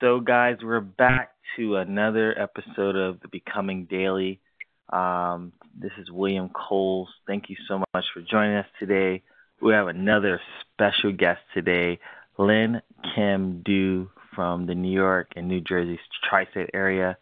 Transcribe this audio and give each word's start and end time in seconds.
So, 0.00 0.18
guys, 0.18 0.56
we're 0.60 0.80
back 0.80 1.30
to 1.56 1.76
another 1.76 2.36
episode 2.36 2.96
of 2.96 3.20
the 3.20 3.28
Becoming 3.28 3.86
Daily. 3.88 4.40
Um, 4.92 5.52
this 5.80 5.92
is 6.00 6.10
William 6.10 6.48
Coles. 6.50 7.08
Thank 7.28 7.48
you 7.48 7.54
so 7.68 7.78
much 7.94 8.04
for 8.12 8.20
joining 8.20 8.56
us 8.56 8.66
today. 8.80 9.22
We 9.62 9.72
have 9.72 9.86
another 9.86 10.40
special 10.72 11.12
guest 11.12 11.38
today, 11.54 12.00
Lynn 12.36 12.82
Kim 13.14 13.62
Do 13.64 14.10
from 14.34 14.66
the 14.66 14.74
New 14.74 14.90
York 14.92 15.28
and 15.36 15.46
New 15.46 15.60
Jersey 15.60 16.00
tri 16.28 16.46
state 16.50 16.70
area. 16.74 17.16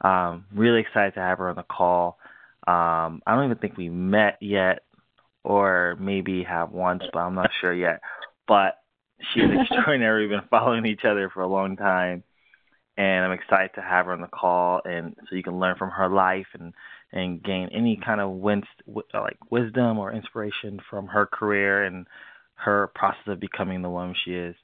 Um, 0.00 0.46
really 0.52 0.80
excited 0.80 1.14
to 1.14 1.20
have 1.20 1.38
her 1.38 1.48
on 1.48 1.54
the 1.56 1.62
call. 1.62 2.18
Um, 2.66 3.22
I 3.24 3.36
don't 3.36 3.44
even 3.44 3.58
think 3.58 3.76
we 3.76 3.88
met 3.88 4.38
yet, 4.40 4.80
or 5.44 5.96
maybe 6.00 6.42
have 6.42 6.72
once, 6.72 7.04
but 7.12 7.20
I'm 7.20 7.36
not 7.36 7.50
sure 7.60 7.72
yet. 7.72 8.00
But 8.48 8.78
she's 9.32 9.44
extraordinary. 9.60 10.22
We've 10.22 10.38
been 10.38 10.48
following 10.48 10.86
each 10.86 11.04
other 11.04 11.30
for 11.32 11.42
a 11.42 11.48
long 11.48 11.76
time, 11.76 12.22
and 12.96 13.24
I'm 13.24 13.32
excited 13.32 13.70
to 13.74 13.82
have 13.82 14.06
her 14.06 14.12
on 14.12 14.20
the 14.20 14.28
call, 14.28 14.80
and 14.84 15.14
so 15.28 15.36
you 15.36 15.42
can 15.42 15.58
learn 15.58 15.76
from 15.76 15.90
her 15.90 16.08
life 16.08 16.46
and 16.54 16.72
and 17.12 17.42
gain 17.42 17.68
any 17.72 17.98
kind 18.04 18.20
of 18.20 18.30
wins, 18.30 18.64
like 19.14 19.38
wisdom 19.50 19.98
or 19.98 20.12
inspiration 20.12 20.80
from 20.90 21.06
her 21.06 21.24
career 21.24 21.84
and 21.84 22.06
her 22.56 22.90
process 22.94 23.22
of 23.28 23.40
becoming 23.40 23.80
the 23.80 23.88
woman 23.88 24.14
she 24.24 24.32
is 24.32 24.56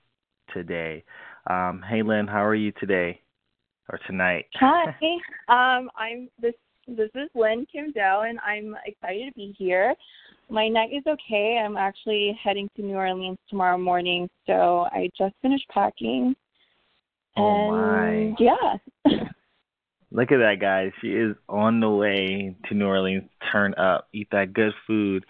today. 0.53 1.05
Um, 1.49 1.83
hey, 1.89 2.03
Lynn, 2.03 2.27
how 2.27 2.45
are 2.45 2.55
you 2.55 2.73
today 2.73 3.21
or 3.89 3.99
tonight? 4.07 4.47
Hi, 4.57 4.85
um, 5.49 5.91
I'm 5.97 6.29
this. 6.41 6.55
This 6.89 7.11
is 7.15 7.31
Lynn 7.37 7.65
Kim 7.73 7.93
Do, 7.93 8.01
and 8.01 8.41
I'm 8.41 8.75
excited 8.85 9.29
to 9.29 9.33
be 9.37 9.55
here. 9.57 9.95
My 10.49 10.69
night 10.69 10.91
is 10.93 11.05
okay. 11.07 11.63
I'm 11.65 11.77
actually 11.77 12.39
heading 12.43 12.69
to 12.77 12.83
New 12.83 12.95
Orleans 12.95 13.39
tomorrow 13.49 13.79
morning, 13.79 14.29
so 14.47 14.87
I 14.93 15.09
just 15.17 15.35
finished 15.41 15.67
packing. 15.73 16.35
Oh 17.37 17.49
and 17.49 17.69
my! 17.69 18.35
Yeah. 18.39 18.77
Look 20.11 20.31
at 20.31 20.39
that, 20.39 20.57
guys. 20.61 20.93
She 21.01 21.09
is 21.09 21.35
on 21.49 21.81
the 21.81 21.89
way 21.89 22.55
to 22.69 22.75
New 22.75 22.87
Orleans. 22.87 23.25
Turn 23.51 23.75
up, 23.75 24.09
eat 24.13 24.29
that 24.31 24.53
good 24.53 24.73
food. 24.87 25.25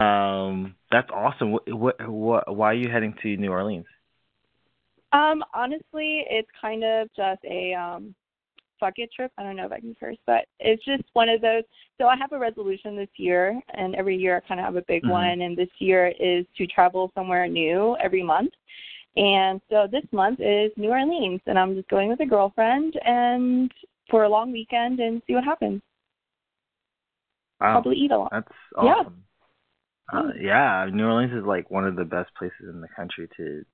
Um, 0.00 0.74
that's 0.90 1.10
awesome. 1.12 1.52
What, 1.52 1.72
what, 1.72 2.08
what, 2.08 2.56
why 2.56 2.70
are 2.70 2.74
you 2.74 2.90
heading 2.90 3.14
to 3.22 3.36
New 3.36 3.50
Orleans? 3.50 3.86
Um, 5.12 5.44
honestly, 5.54 6.24
it's 6.28 6.48
kind 6.60 6.82
of 6.82 7.08
just 7.16 7.44
a 7.44 7.74
um 7.74 8.14
fuck 8.80 8.94
it 8.96 9.10
trip. 9.14 9.30
I 9.38 9.44
don't 9.44 9.56
know 9.56 9.66
if 9.66 9.72
I 9.72 9.80
can 9.80 9.94
curse, 9.98 10.16
but 10.26 10.46
it's 10.58 10.84
just 10.84 11.04
one 11.12 11.28
of 11.28 11.40
those. 11.40 11.62
So 12.00 12.08
I 12.08 12.16
have 12.16 12.32
a 12.32 12.38
resolution 12.38 12.96
this 12.96 13.08
year, 13.16 13.60
and 13.74 13.94
every 13.94 14.16
year 14.16 14.36
I 14.36 14.48
kind 14.48 14.60
of 14.60 14.66
have 14.66 14.76
a 14.76 14.82
big 14.82 15.04
Mhm. 15.04 15.10
one. 15.10 15.40
And 15.42 15.56
this 15.56 15.68
year 15.78 16.08
is 16.18 16.44
to 16.56 16.66
travel 16.66 17.12
somewhere 17.14 17.46
new 17.46 17.96
every 18.02 18.22
month. 18.22 18.52
And 19.16 19.60
so 19.70 19.86
this 19.90 20.04
month 20.12 20.40
is 20.40 20.72
New 20.76 20.90
Orleans, 20.90 21.40
and 21.46 21.58
I'm 21.58 21.74
just 21.76 21.88
going 21.88 22.08
with 22.08 22.20
a 22.20 22.26
girlfriend 22.26 22.96
and 23.04 23.70
for 24.10 24.24
a 24.24 24.28
long 24.28 24.52
weekend 24.52 25.00
and 25.00 25.22
see 25.26 25.34
what 25.34 25.44
happens. 25.44 25.82
Wow, 27.60 27.82
Probably 27.82 27.96
eat 27.96 28.10
a 28.10 28.18
lot. 28.18 28.32
that's 28.32 28.48
Yeah. 28.82 28.94
awesome. 29.00 29.24
Uh, 30.12 30.30
yeah, 30.40 30.88
New 30.92 31.06
Orleans 31.06 31.32
is 31.32 31.44
like 31.44 31.70
one 31.70 31.86
of 31.86 31.96
the 31.96 32.04
best 32.04 32.34
places 32.36 32.68
in 32.68 32.80
the 32.80 32.88
country 32.88 33.28
to 33.36 33.64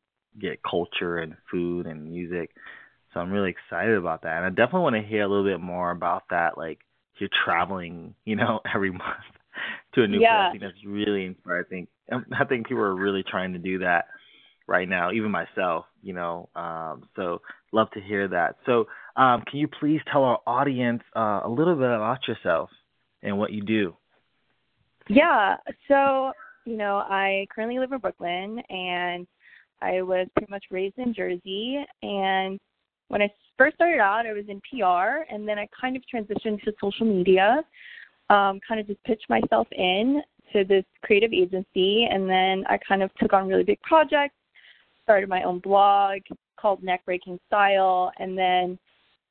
get 0.41 0.63
culture 0.63 1.19
and 1.19 1.37
food 1.51 1.87
and 1.87 2.05
music. 2.05 2.51
So 3.13 3.21
I'm 3.21 3.33
really 3.33 3.51
excited 3.51 3.97
about 3.97 4.23
that, 4.23 4.37
and 4.37 4.47
I 4.47 4.51
definitely 4.51 4.83
want 4.83 4.97
to 4.97 5.03
hear 5.03 5.25
a 5.25 5.29
little 5.29 5.45
bit 5.45 5.61
more 5.61 5.91
about 5.91 6.25
that. 6.31 6.57
Like 6.59 6.81
you're 7.21 7.31
traveling, 7.45 8.15
you 8.25 8.37
know, 8.37 8.61
every 8.75 8.91
month 8.91 9.05
to 9.95 10.03
a 10.03 10.09
new 10.09 10.19
place. 10.19 10.29
I 10.31 10.51
think 10.51 10.63
that's 10.63 10.87
really 10.87 11.27
inspiring. 11.27 11.65
I 11.67 11.69
think 11.69 11.89
I 12.39 12.45
think 12.45 12.69
people 12.69 12.83
are 12.83 12.95
really 12.95 13.25
trying 13.29 13.53
to 13.53 13.59
do 13.59 13.79
that 13.81 14.07
right 14.67 14.89
now, 14.89 15.13
even 15.13 15.31
myself. 15.31 15.87
You 16.03 16.15
know, 16.15 16.49
um, 16.55 17.09
so 17.17 17.41
love 17.73 17.91
to 17.93 18.01
hear 18.01 18.29
that. 18.29 18.57
So, 18.67 18.87
um, 19.17 19.43
can 19.49 19.61
you 19.61 19.69
please 19.69 20.01
tell 20.11 20.25
our 20.25 20.39
audience 20.47 21.03
uh, 21.15 21.41
a 21.45 21.49
little 21.49 21.75
bit 21.75 21.91
about 21.91 22.27
yourself 22.27 22.71
and 23.23 23.39
what 23.39 23.53
you 23.53 23.63
do? 23.63 23.95
Yeah. 25.09 25.57
So, 25.89 26.33
you 26.65 26.77
know, 26.77 26.99
I 26.99 27.47
currently 27.55 27.79
live 27.79 27.93
in 27.93 27.99
Brooklyn 27.99 28.61
and 28.71 29.27
I 29.83 30.03
was 30.03 30.29
pretty 30.37 30.51
much 30.51 30.65
raised 30.71 30.99
in 30.99 31.15
Jersey. 31.15 31.85
And 32.03 32.59
when 33.11 33.21
I 33.21 33.29
first 33.59 33.75
started 33.75 33.99
out, 33.99 34.25
I 34.25 34.33
was 34.33 34.45
in 34.49 34.61
PR 34.61 35.25
and 35.35 35.47
then 35.47 35.59
I 35.59 35.69
kind 35.79 35.97
of 35.97 36.03
transitioned 36.13 36.63
to 36.63 36.73
social 36.81 37.05
media, 37.05 37.63
um, 38.31 38.61
kind 38.67 38.81
of 38.81 38.87
just 38.87 39.03
pitched 39.03 39.29
myself 39.29 39.67
in 39.73 40.23
to 40.53 40.65
this 40.65 40.85
creative 41.03 41.33
agency. 41.33 42.07
And 42.09 42.31
then 42.31 42.65
I 42.69 42.79
kind 42.87 43.03
of 43.03 43.11
took 43.17 43.33
on 43.33 43.49
really 43.49 43.65
big 43.65 43.81
projects, 43.83 44.37
started 45.03 45.29
my 45.29 45.43
own 45.43 45.59
blog 45.59 46.21
called 46.59 46.85
Neck 46.85 47.05
Breaking 47.05 47.41
Style, 47.49 48.13
and 48.21 48.39
then 48.39 48.79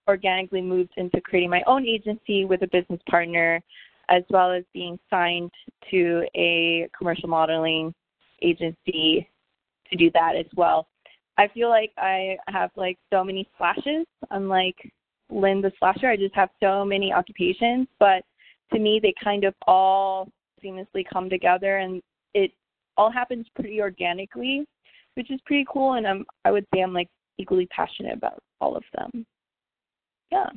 organically 0.09 0.61
moved 0.61 0.91
into 0.97 1.22
creating 1.22 1.50
my 1.50 1.63
own 1.66 1.88
agency 1.88 2.44
with 2.44 2.61
a 2.63 2.67
business 2.67 3.00
partner 3.09 3.61
as 4.09 4.23
well 4.29 4.51
as 4.51 4.63
being 4.73 5.00
signed 5.09 5.51
to 5.90 6.25
a 6.35 6.90
commercial 6.97 7.29
modeling 7.29 7.94
agency 8.41 9.29
to 9.90 9.96
do 9.96 10.11
that 10.11 10.35
as 10.35 10.47
well. 10.57 10.88
I 11.39 11.47
feel 11.53 11.69
like 11.69 11.94
I 11.97 12.35
have 12.50 12.69
like 12.75 12.97
so 13.11 13.23
many 13.23 13.47
slashes. 13.57 14.05
I'm 14.29 14.50
like 14.50 14.75
Lynn 15.29 15.61
the 15.61 15.72
slasher. 15.79 16.09
I 16.09 16.17
just 16.17 16.35
have 16.35 16.50
so 16.61 16.83
many 16.83 17.13
occupations, 17.13 17.88
but 17.97 18.23
to 18.73 18.79
me 18.79 19.00
they 19.01 19.13
kind 19.23 19.45
of 19.45 19.53
all 19.66 20.28
seamlessly 20.61 21.05
come 21.11 21.29
together 21.29 21.78
and 21.78 22.01
it 22.33 22.51
all 22.97 23.09
happens 23.09 23.45
pretty 23.55 23.79
organically, 23.79 24.66
which 25.13 25.31
is 25.31 25.39
pretty 25.45 25.66
cool 25.72 25.94
and 25.94 26.05
I'm 26.05 26.25
I 26.44 26.51
would 26.51 26.66
say 26.75 26.81
I'm 26.81 26.94
like 26.94 27.07
equally 27.38 27.67
passionate 27.67 28.17
about 28.17 28.44
all 28.59 28.75
of 28.75 28.83
them. 28.97 29.25
Yeah. 30.33 30.49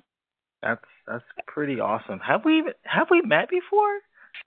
That's 0.62 0.84
that's 1.06 1.24
pretty 1.46 1.78
awesome. 1.78 2.18
Have 2.18 2.44
we 2.44 2.64
have 2.86 3.06
we 3.08 3.22
met 3.22 3.48
before? 3.48 3.98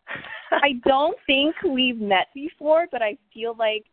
I 0.52 0.82
don't 0.86 1.18
think 1.26 1.56
we've 1.64 2.00
met 2.00 2.28
before, 2.34 2.88
but 2.92 3.02
I 3.02 3.18
feel 3.34 3.56
like 3.58 3.86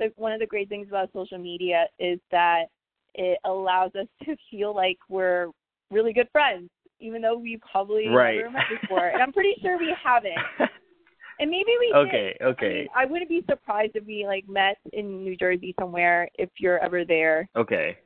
the, 0.00 0.12
one 0.16 0.32
of 0.32 0.40
the 0.40 0.46
great 0.46 0.68
things 0.68 0.88
about 0.88 1.10
social 1.12 1.38
media 1.38 1.84
is 2.00 2.18
that 2.32 2.64
it 3.14 3.38
allows 3.44 3.92
us 3.94 4.06
to 4.24 4.36
feel 4.50 4.74
like 4.74 4.98
we're 5.08 5.50
really 5.90 6.12
good 6.12 6.28
friends, 6.32 6.68
even 6.98 7.22
though 7.22 7.38
we 7.38 7.60
probably 7.70 8.08
Right. 8.08 8.38
never 8.38 8.50
met 8.50 8.64
before. 8.82 9.06
And 9.08 9.22
I'm 9.22 9.32
pretty 9.32 9.54
sure 9.62 9.78
we 9.78 9.94
haven't. 10.02 10.34
And 11.40 11.50
maybe 11.50 11.70
we 11.80 11.92
okay, 11.96 12.36
did. 12.38 12.46
I, 12.46 12.50
okay, 12.50 12.68
mean, 12.80 12.88
I 12.94 13.06
wouldn't 13.06 13.30
be 13.30 13.42
surprised 13.48 13.92
if 13.94 14.04
we 14.04 14.26
like 14.26 14.46
met 14.46 14.76
in 14.92 15.24
New 15.24 15.38
Jersey 15.38 15.74
somewhere 15.80 16.28
if 16.34 16.50
you're 16.58 16.78
ever 16.78 17.06
there. 17.06 17.48
okay, 17.56 17.96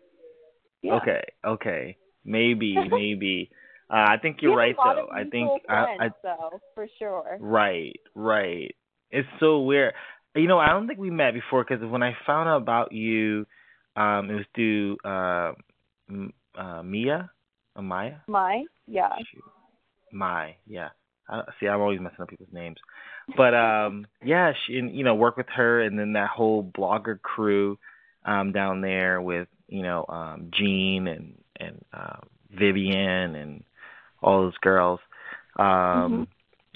Yeah. 0.83 0.95
okay, 0.99 1.25
okay. 1.45 1.97
Maybe, 2.25 2.77
maybe. 2.89 3.51
Uh, 3.91 4.07
I 4.09 4.19
think 4.23 4.37
you're 4.41 4.57
right 4.57 4.77
though. 4.77 5.09
I 5.13 5.23
think 5.23 5.33
mutual 5.35 5.59
I, 5.69 5.83
friends, 5.83 6.01
I 6.01 6.09
though, 6.23 6.61
for 6.77 6.87
sure. 6.97 7.39
right, 7.41 7.99
right. 8.15 8.73
It's 9.11 9.29
so 9.41 9.63
weird. 9.63 9.95
You 10.35 10.49
know, 10.49 10.59
I 10.59 10.69
don't 10.69 10.87
think 10.87 10.99
we 10.99 11.11
met 11.11 11.35
before 11.35 11.65
because 11.65 11.85
when 11.85 12.03
I 12.03 12.17
found 12.27 12.49
out 12.49 12.57
about 12.63 12.93
you, 12.93 13.47
um, 13.97 14.31
it 14.31 14.35
was 14.35 14.47
through 14.55 14.97
uh, 15.05 15.53
M- 16.09 16.33
uh, 16.57 16.83
Mia, 16.83 17.31
uh, 17.77 17.83
Maya. 17.83 18.17
My, 18.27 18.65
yeah. 18.87 19.11
Shoot. 19.33 19.45
My, 20.13 20.57
yeah. 20.67 20.89
I, 21.29 21.43
see, 21.59 21.67
I'm 21.67 21.81
always 21.81 22.01
messing 22.01 22.21
up 22.21 22.29
people's 22.29 22.53
names, 22.53 22.77
but 23.37 23.55
um, 23.55 24.07
yeah, 24.23 24.53
she, 24.67 24.79
and, 24.79 24.95
you 24.95 25.05
know, 25.05 25.15
work 25.15 25.37
with 25.37 25.47
her, 25.55 25.81
and 25.81 25.99
then 25.99 26.13
that 26.15 26.29
whole 26.31 26.63
blogger 26.63 27.21
crew, 27.21 27.79
um, 28.27 28.53
down 28.53 28.81
there 28.81 29.21
with 29.23 29.49
you 29.69 29.83
know, 29.83 30.05
um, 30.09 30.51
Jean 30.53 31.07
and 31.09 31.35
and 31.59 31.85
uh, 31.93 32.19
Vivian 32.51 33.35
and 33.35 33.65
all 34.23 34.43
those 34.43 34.57
girls, 34.59 35.01
um, 35.57 35.67
Mhm. 35.67 36.27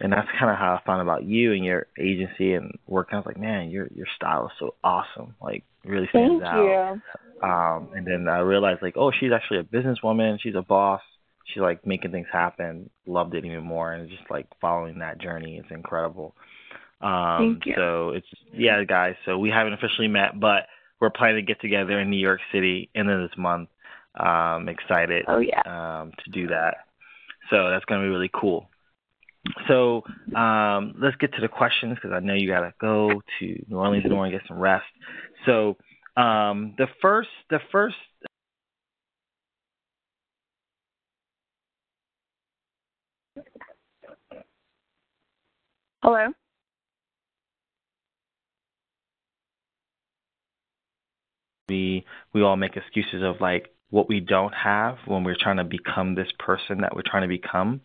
And 0.01 0.13
that's 0.13 0.29
kind 0.39 0.51
of 0.51 0.59
how 0.59 0.75
I 0.75 0.87
found 0.87 1.03
about 1.03 1.25
you 1.25 1.53
and 1.53 1.65
your 1.65 1.87
agency 1.99 2.55
and 2.55 2.73
work. 2.87 3.09
I 3.13 3.17
was 3.17 3.27
like, 3.27 3.39
man, 3.39 3.71
your 3.71 3.89
your 3.95 4.07
style 4.17 4.47
is 4.47 4.53
so 4.59 4.75
awesome, 4.85 5.35
like 5.43 5.65
really 5.85 6.09
stands 6.11 6.43
Thank 6.43 6.45
out. 6.45 6.95
you. 7.43 7.49
Um, 7.49 7.91
and 7.95 8.07
then 8.07 8.29
I 8.29 8.41
realized 8.41 8.83
like, 8.83 8.97
oh, 8.97 9.13
she's 9.13 9.33
actually 9.33 9.61
a 9.61 9.65
businesswoman. 9.65 10.39
She's 10.41 10.57
a 10.57 10.63
boss. 10.63 11.01
She's 11.47 11.61
like 11.61 11.87
making 11.87 12.11
things 12.11 12.27
happen. 12.33 12.91
Loved 13.07 13.35
it 13.35 13.45
even 13.45 13.65
more, 13.65 13.93
and 13.93 14.09
just 14.09 14.31
like 14.31 14.47
following 14.61 14.99
that 14.99 15.21
journey 15.21 15.57
is 15.57 15.67
incredible. 15.71 16.35
Um, 17.01 17.61
Thank 17.61 17.67
you. 17.67 17.75
So 17.77 18.11
it's 18.11 18.27
yeah, 18.53 18.83
guys. 18.85 19.15
So 19.25 19.39
we 19.39 19.51
haven't 19.51 19.75
officially 19.75 20.09
met, 20.09 20.39
but 20.39 20.67
we're 21.01 21.11
planning 21.11 21.37
to 21.37 21.43
get 21.43 21.61
together 21.61 22.01
in 22.01 22.11
New 22.11 22.19
York 22.19 22.41
City 22.53 22.91
end 22.95 23.11
of 23.11 23.21
this 23.21 23.37
month. 23.39 23.69
Um, 24.19 24.69
excited 24.69 25.27
Oh 25.29 25.39
yeah. 25.39 25.63
um, 25.65 26.13
to 26.25 26.31
do 26.33 26.49
that. 26.49 26.79
So 27.51 27.71
that's 27.71 27.85
going 27.85 28.01
to 28.01 28.07
be 28.07 28.11
really 28.11 28.31
cool. 28.35 28.69
So 29.67 30.03
um, 30.37 30.95
let's 31.01 31.17
get 31.17 31.33
to 31.35 31.41
the 31.41 31.49
questions 31.49 31.97
because 31.97 32.13
I 32.15 32.21
know 32.21 32.35
you 32.35 32.49
got 32.49 32.61
to 32.61 32.73
go 32.81 33.11
to 33.41 33.65
New 33.69 33.77
Orleans 33.77 34.05
in 34.05 34.11
the 34.11 34.15
morning, 34.15 34.33
get 34.33 34.47
some 34.47 34.59
rest. 34.59 34.87
So 35.47 35.77
um, 36.17 36.75
the 36.79 36.87
first, 37.01 37.31
the 37.51 37.59
first. 37.73 37.97
Hello. 46.03 46.29
we 51.69 52.05
we 52.33 52.43
all 52.43 52.57
make 52.57 52.77
excuses 52.77 53.23
of 53.23 53.41
like 53.41 53.75
what 53.91 54.09
we 54.09 54.21
don't 54.21 54.53
have 54.53 54.97
when 55.07 55.25
we're 55.25 55.37
trying 55.39 55.57
to 55.57 55.65
become 55.65 56.15
this 56.15 56.29
person 56.39 56.81
that 56.81 56.95
we're 56.95 57.03
trying 57.05 57.23
to 57.23 57.29
become 57.29 57.81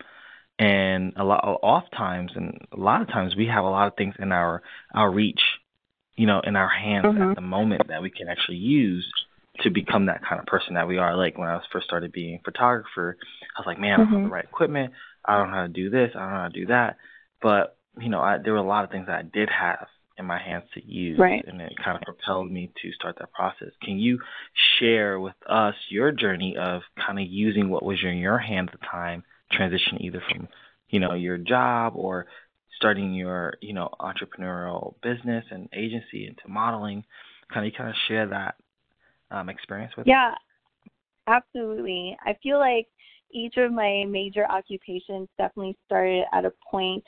and 0.63 1.13
a 1.17 1.23
lot 1.23 1.43
oft 1.61 1.91
times 1.91 2.31
and 2.35 2.57
a 2.71 2.79
lot 2.79 3.01
of 3.01 3.07
times 3.07 3.35
we 3.35 3.47
have 3.47 3.65
a 3.65 3.69
lot 3.69 3.87
of 3.87 3.95
things 3.95 4.15
in 4.17 4.31
our 4.31 4.61
our 4.93 5.11
reach 5.11 5.41
you 6.15 6.25
know 6.25 6.39
in 6.45 6.55
our 6.55 6.69
hands 6.69 7.05
mm-hmm. 7.05 7.31
at 7.31 7.35
the 7.35 7.41
moment 7.41 7.81
that 7.89 8.01
we 8.01 8.09
can 8.09 8.29
actually 8.29 8.57
use 8.57 9.05
to 9.61 9.69
become 9.69 10.05
that 10.05 10.21
kind 10.27 10.39
of 10.39 10.45
person 10.45 10.75
that 10.75 10.87
we 10.87 10.97
are 10.97 11.17
like 11.17 11.37
when 11.37 11.49
i 11.49 11.55
was 11.55 11.63
first 11.71 11.85
started 11.85 12.11
being 12.13 12.35
a 12.35 12.41
photographer 12.45 13.17
i 13.57 13.59
was 13.59 13.65
like 13.65 13.79
man 13.79 13.99
mm-hmm. 13.99 14.01
i 14.01 14.05
don't 14.05 14.13
have 14.13 14.21
the 14.21 14.25
mm-hmm. 14.25 14.33
right 14.33 14.45
equipment 14.45 14.93
i 15.25 15.37
don't 15.37 15.49
know 15.49 15.57
how 15.57 15.63
to 15.63 15.67
do 15.67 15.89
this 15.89 16.11
i 16.15 16.19
don't 16.19 16.31
know 16.31 16.37
how 16.37 16.47
to 16.47 16.59
do 16.59 16.65
that 16.67 16.97
but 17.41 17.77
you 17.99 18.09
know 18.09 18.21
I, 18.21 18.37
there 18.37 18.53
were 18.53 18.59
a 18.59 18.63
lot 18.63 18.85
of 18.85 18.89
things 18.89 19.07
that 19.07 19.19
i 19.19 19.23
did 19.23 19.49
have 19.49 19.87
in 20.17 20.25
my 20.25 20.39
hands 20.39 20.63
to 20.75 20.85
use 20.85 21.17
right. 21.17 21.43
and 21.45 21.59
it 21.59 21.73
kind 21.83 21.97
of 21.97 22.03
propelled 22.03 22.49
me 22.49 22.71
to 22.81 22.91
start 22.93 23.17
that 23.19 23.33
process 23.33 23.69
can 23.81 23.97
you 23.97 24.19
share 24.79 25.19
with 25.19 25.33
us 25.49 25.73
your 25.89 26.11
journey 26.11 26.55
of 26.55 26.83
kind 26.95 27.19
of 27.19 27.25
using 27.27 27.69
what 27.69 27.83
was 27.83 27.97
in 28.03 28.17
your 28.17 28.37
hands 28.37 28.69
at 28.71 28.79
the 28.79 28.85
time 28.85 29.23
transition 29.55 30.01
either 30.01 30.21
from 30.31 30.47
you 30.89 30.99
know 30.99 31.13
your 31.13 31.37
job 31.37 31.93
or 31.95 32.27
starting 32.75 33.13
your 33.13 33.55
you 33.61 33.73
know 33.73 33.89
entrepreneurial 33.99 34.95
business 35.01 35.45
and 35.51 35.69
agency 35.73 36.27
into 36.27 36.47
modeling. 36.47 37.03
Kind 37.53 37.67
of 37.67 37.73
kind 37.77 37.89
of 37.89 37.95
share 38.07 38.27
that 38.27 38.55
um, 39.31 39.49
experience 39.49 39.93
with 39.97 40.07
yeah 40.07 40.33
absolutely. 41.27 42.17
I 42.25 42.35
feel 42.41 42.59
like 42.59 42.87
each 43.31 43.57
of 43.57 43.71
my 43.71 44.05
major 44.07 44.45
occupations 44.49 45.27
definitely 45.37 45.77
started 45.85 46.25
at 46.31 46.45
a 46.45 46.53
point 46.69 47.03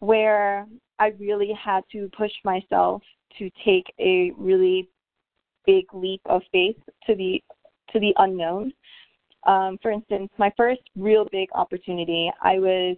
where 0.00 0.66
I 0.98 1.08
really 1.18 1.52
had 1.52 1.82
to 1.92 2.10
push 2.16 2.32
myself 2.44 3.02
to 3.38 3.50
take 3.64 3.92
a 3.98 4.32
really 4.36 4.88
big 5.66 5.84
leap 5.92 6.20
of 6.26 6.42
faith 6.52 6.76
to 7.06 7.14
the 7.14 7.42
to 7.92 8.00
the 8.00 8.14
unknown. 8.18 8.72
Um, 9.46 9.78
for 9.82 9.90
instance, 9.90 10.30
my 10.38 10.52
first 10.56 10.80
real 10.96 11.26
big 11.30 11.48
opportunity, 11.54 12.30
I 12.42 12.58
was 12.58 12.96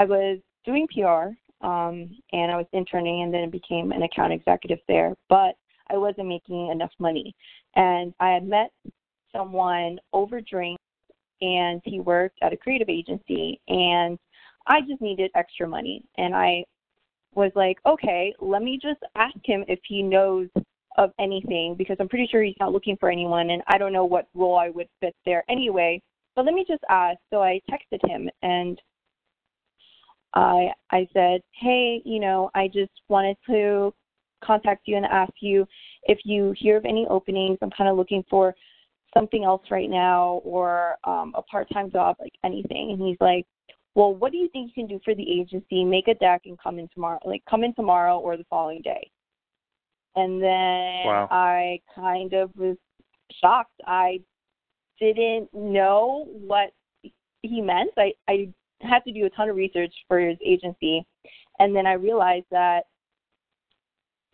I 0.00 0.04
was 0.04 0.38
doing 0.64 0.86
PR 0.88 1.34
um, 1.66 2.10
and 2.32 2.50
I 2.50 2.56
was 2.56 2.66
interning 2.72 3.22
and 3.22 3.32
then 3.32 3.50
became 3.50 3.92
an 3.92 4.02
account 4.02 4.32
executive 4.32 4.78
there, 4.88 5.14
but 5.28 5.54
I 5.90 5.96
wasn't 5.96 6.28
making 6.28 6.68
enough 6.70 6.92
money. 6.98 7.34
And 7.76 8.12
I 8.20 8.30
had 8.30 8.46
met 8.46 8.70
someone 9.34 9.98
over 10.12 10.40
drinks 10.40 10.82
and 11.40 11.80
he 11.84 12.00
worked 12.00 12.38
at 12.42 12.52
a 12.52 12.56
creative 12.56 12.88
agency 12.88 13.60
and 13.68 14.18
I 14.66 14.80
just 14.80 15.00
needed 15.00 15.30
extra 15.34 15.68
money. 15.68 16.04
And 16.16 16.34
I 16.34 16.64
was 17.34 17.52
like, 17.54 17.78
okay, 17.86 18.34
let 18.40 18.62
me 18.62 18.78
just 18.80 19.00
ask 19.16 19.36
him 19.44 19.64
if 19.68 19.80
he 19.86 20.02
knows 20.02 20.48
of 20.96 21.10
anything 21.18 21.74
because 21.76 21.96
I'm 21.98 22.08
pretty 22.08 22.28
sure 22.30 22.42
he's 22.42 22.54
not 22.60 22.72
looking 22.72 22.96
for 22.98 23.10
anyone 23.10 23.50
and 23.50 23.62
I 23.66 23.78
don't 23.78 23.92
know 23.92 24.04
what 24.04 24.28
role 24.34 24.56
I 24.56 24.70
would 24.70 24.88
fit 25.00 25.14
there 25.24 25.44
anyway. 25.48 26.00
But 26.36 26.44
let 26.44 26.54
me 26.54 26.64
just 26.66 26.82
ask. 26.88 27.18
So 27.30 27.42
I 27.42 27.60
texted 27.70 28.08
him 28.08 28.28
and 28.42 28.80
I 30.34 30.70
I 30.90 31.06
said, 31.12 31.40
"Hey, 31.52 32.02
you 32.04 32.20
know, 32.20 32.50
I 32.54 32.68
just 32.68 32.92
wanted 33.08 33.36
to 33.46 33.94
contact 34.42 34.82
you 34.86 34.96
and 34.96 35.06
ask 35.06 35.32
you 35.40 35.66
if 36.04 36.18
you 36.24 36.54
hear 36.58 36.76
of 36.76 36.84
any 36.84 37.06
openings. 37.08 37.58
I'm 37.62 37.70
kind 37.70 37.88
of 37.88 37.96
looking 37.96 38.24
for 38.28 38.54
something 39.16 39.44
else 39.44 39.62
right 39.70 39.88
now 39.88 40.40
or 40.44 40.96
um 41.04 41.32
a 41.36 41.42
part-time 41.42 41.90
job, 41.90 42.16
like 42.20 42.34
anything." 42.44 42.90
And 42.90 43.00
he's 43.00 43.20
like, 43.20 43.46
well, 43.94 44.14
what 44.14 44.32
do 44.32 44.38
you 44.38 44.48
think 44.48 44.72
you 44.74 44.82
can 44.82 44.88
do 44.88 45.00
for 45.04 45.14
the 45.14 45.40
agency? 45.40 45.84
Make 45.84 46.08
a 46.08 46.14
deck 46.14 46.42
and 46.46 46.58
come 46.58 46.78
in 46.78 46.88
tomorrow, 46.88 47.20
like 47.24 47.42
come 47.48 47.62
in 47.64 47.74
tomorrow 47.74 48.18
or 48.18 48.36
the 48.36 48.44
following 48.50 48.82
day. 48.82 49.10
And 50.16 50.42
then 50.42 51.06
wow. 51.06 51.28
I 51.30 51.80
kind 51.94 52.32
of 52.34 52.50
was 52.56 52.76
shocked. 53.40 53.80
I 53.86 54.20
didn't 55.00 55.52
know 55.52 56.26
what 56.28 56.70
he 57.42 57.60
meant. 57.60 57.90
I, 57.96 58.12
I 58.28 58.48
had 58.80 59.04
to 59.04 59.12
do 59.12 59.26
a 59.26 59.30
ton 59.30 59.48
of 59.48 59.56
research 59.56 59.92
for 60.08 60.18
his 60.18 60.38
agency. 60.44 61.04
And 61.58 61.74
then 61.74 61.86
I 61.86 61.94
realized 61.94 62.46
that 62.50 62.84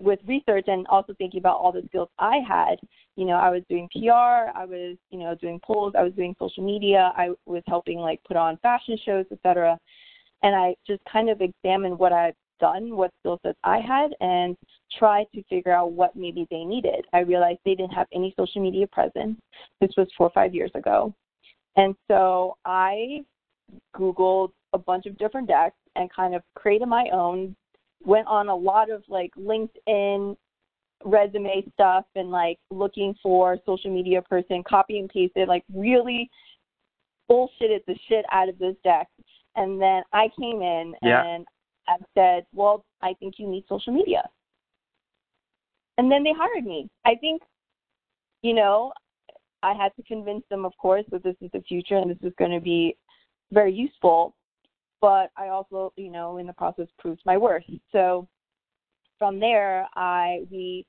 with 0.01 0.19
research 0.27 0.65
and 0.67 0.87
also 0.89 1.15
thinking 1.19 1.39
about 1.39 1.59
all 1.59 1.73
the 1.73 1.83
skills 1.89 2.09
I 2.19 2.39
had, 2.47 2.77
you 3.17 3.27
know, 3.27 3.35
I 3.35 3.51
was 3.51 3.63
doing 3.69 3.89
PR, 3.93 4.51
I 4.57 4.65
was, 4.65 4.97
you 5.11 5.19
know, 5.19 5.35
doing 5.35 5.61
polls, 5.63 5.93
I 5.97 6.03
was 6.03 6.15
doing 6.15 6.35
social 6.39 6.65
media, 6.65 7.13
I 7.17 7.31
was 7.45 7.63
helping 7.67 7.99
like 7.99 8.21
put 8.25 8.37
on 8.37 8.57
fashion 8.59 8.97
shows, 9.05 9.27
etc. 9.31 9.79
And 10.43 10.57
I 10.57 10.75
just 10.87 11.03
kind 11.11 11.29
of 11.29 11.43
examined 11.43 11.99
what 11.99 12.13
I've 12.13 12.35
done, 12.61 12.97
what 12.97 13.11
skill 13.21 13.41
sets 13.43 13.59
I 13.65 13.79
had, 13.79 14.11
and 14.21 14.57
try 14.99 15.25
to 15.35 15.43
figure 15.45 15.73
out 15.73 15.93
what 15.93 16.15
maybe 16.15 16.47
they 16.51 16.65
needed. 16.65 17.05
I 17.13 17.21
realized 17.21 17.59
they 17.65 17.75
didn't 17.75 17.93
have 17.93 18.07
any 18.13 18.35
social 18.39 18.63
media 18.63 18.87
presence. 18.87 19.39
This 19.81 19.91
was 19.97 20.09
four 20.17 20.29
or 20.29 20.33
five 20.33 20.55
years 20.55 20.71
ago. 20.75 21.15
And 21.77 21.95
so 22.09 22.57
I 22.65 23.25
Googled 23.97 24.51
a 24.73 24.79
bunch 24.79 25.07
of 25.07 25.17
different 25.19 25.49
decks 25.49 25.77
and 25.97 26.13
kind 26.13 26.35
of 26.35 26.43
created 26.55 26.87
my 26.87 27.09
own 27.13 27.57
went 28.05 28.27
on 28.27 28.49
a 28.49 28.55
lot 28.55 28.91
of 28.91 29.03
like 29.09 29.31
LinkedIn 29.37 30.37
resume 31.05 31.65
stuff 31.75 32.05
and 32.15 32.31
like 32.31 32.59
looking 32.71 33.15
for 33.23 33.59
social 33.67 33.93
media 33.93 34.23
person, 34.23 34.63
copy 34.69 34.99
and 34.99 35.09
pasted, 35.09 35.49
like 35.49 35.65
really 35.75 36.31
bullshitted 37.31 37.85
the 37.87 37.97
shit 38.09 38.25
out 38.33 38.49
of 38.49 38.59
this 38.59 38.77
deck. 38.85 39.09
And 39.57 39.81
then 39.81 40.03
I 40.13 40.29
came 40.39 40.63
in 40.63 40.95
yeah. 41.03 41.25
and 41.25 41.47
I 41.91 41.97
said, 42.15 42.47
Well, 42.55 42.85
I 43.03 43.15
think 43.15 43.35
you 43.39 43.49
need 43.49 43.65
social 43.69 43.93
media. 43.93 44.29
And 45.99 46.11
then 46.11 46.25
they 46.25 46.33
hired 46.37 46.65
me. 46.65 46.89
I 47.05 47.15
think, 47.17 47.43
you 48.43 48.55
know, 48.55 48.93
I 49.63 49.75
had 49.75 49.95
to 49.97 50.03
convince 50.05 50.45
them, 50.49 50.65
of 50.65 50.73
course, 50.79 51.05
that 51.11 51.23
this 51.23 51.37
is 51.43 51.51
the 51.53 51.61
future 51.63 51.97
and 51.97 52.11
this 52.11 52.19
is 52.23 52.33
going 52.39 52.53
to 52.53 52.61
be 52.61 52.97
very 53.53 53.73
useful 53.73 54.35
but 55.01 55.31
I 55.37 55.49
also, 55.49 55.93
you 55.97 56.11
know, 56.11 56.37
in 56.39 56.47
the 56.47 56.53
process 56.53 56.87
proved 56.99 57.23
my 57.25 57.37
worth. 57.37 57.65
So 57.93 58.29
from 59.19 59.41
there, 59.41 59.87
I 59.95 60.45
we 60.51 60.87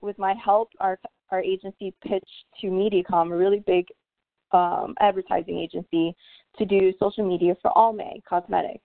with 0.00 0.18
my 0.18 0.34
help, 0.42 0.70
our 0.80 0.98
our 1.30 1.42
agency 1.42 1.94
pitched 2.02 2.26
to 2.60 2.68
MediaCom, 2.68 3.32
a 3.32 3.36
really 3.36 3.62
big 3.66 3.86
um, 4.52 4.94
advertising 5.00 5.58
agency, 5.58 6.14
to 6.58 6.64
do 6.64 6.92
social 6.98 7.26
media 7.26 7.54
for 7.62 7.70
Almay 7.72 8.22
Cosmetics, 8.28 8.84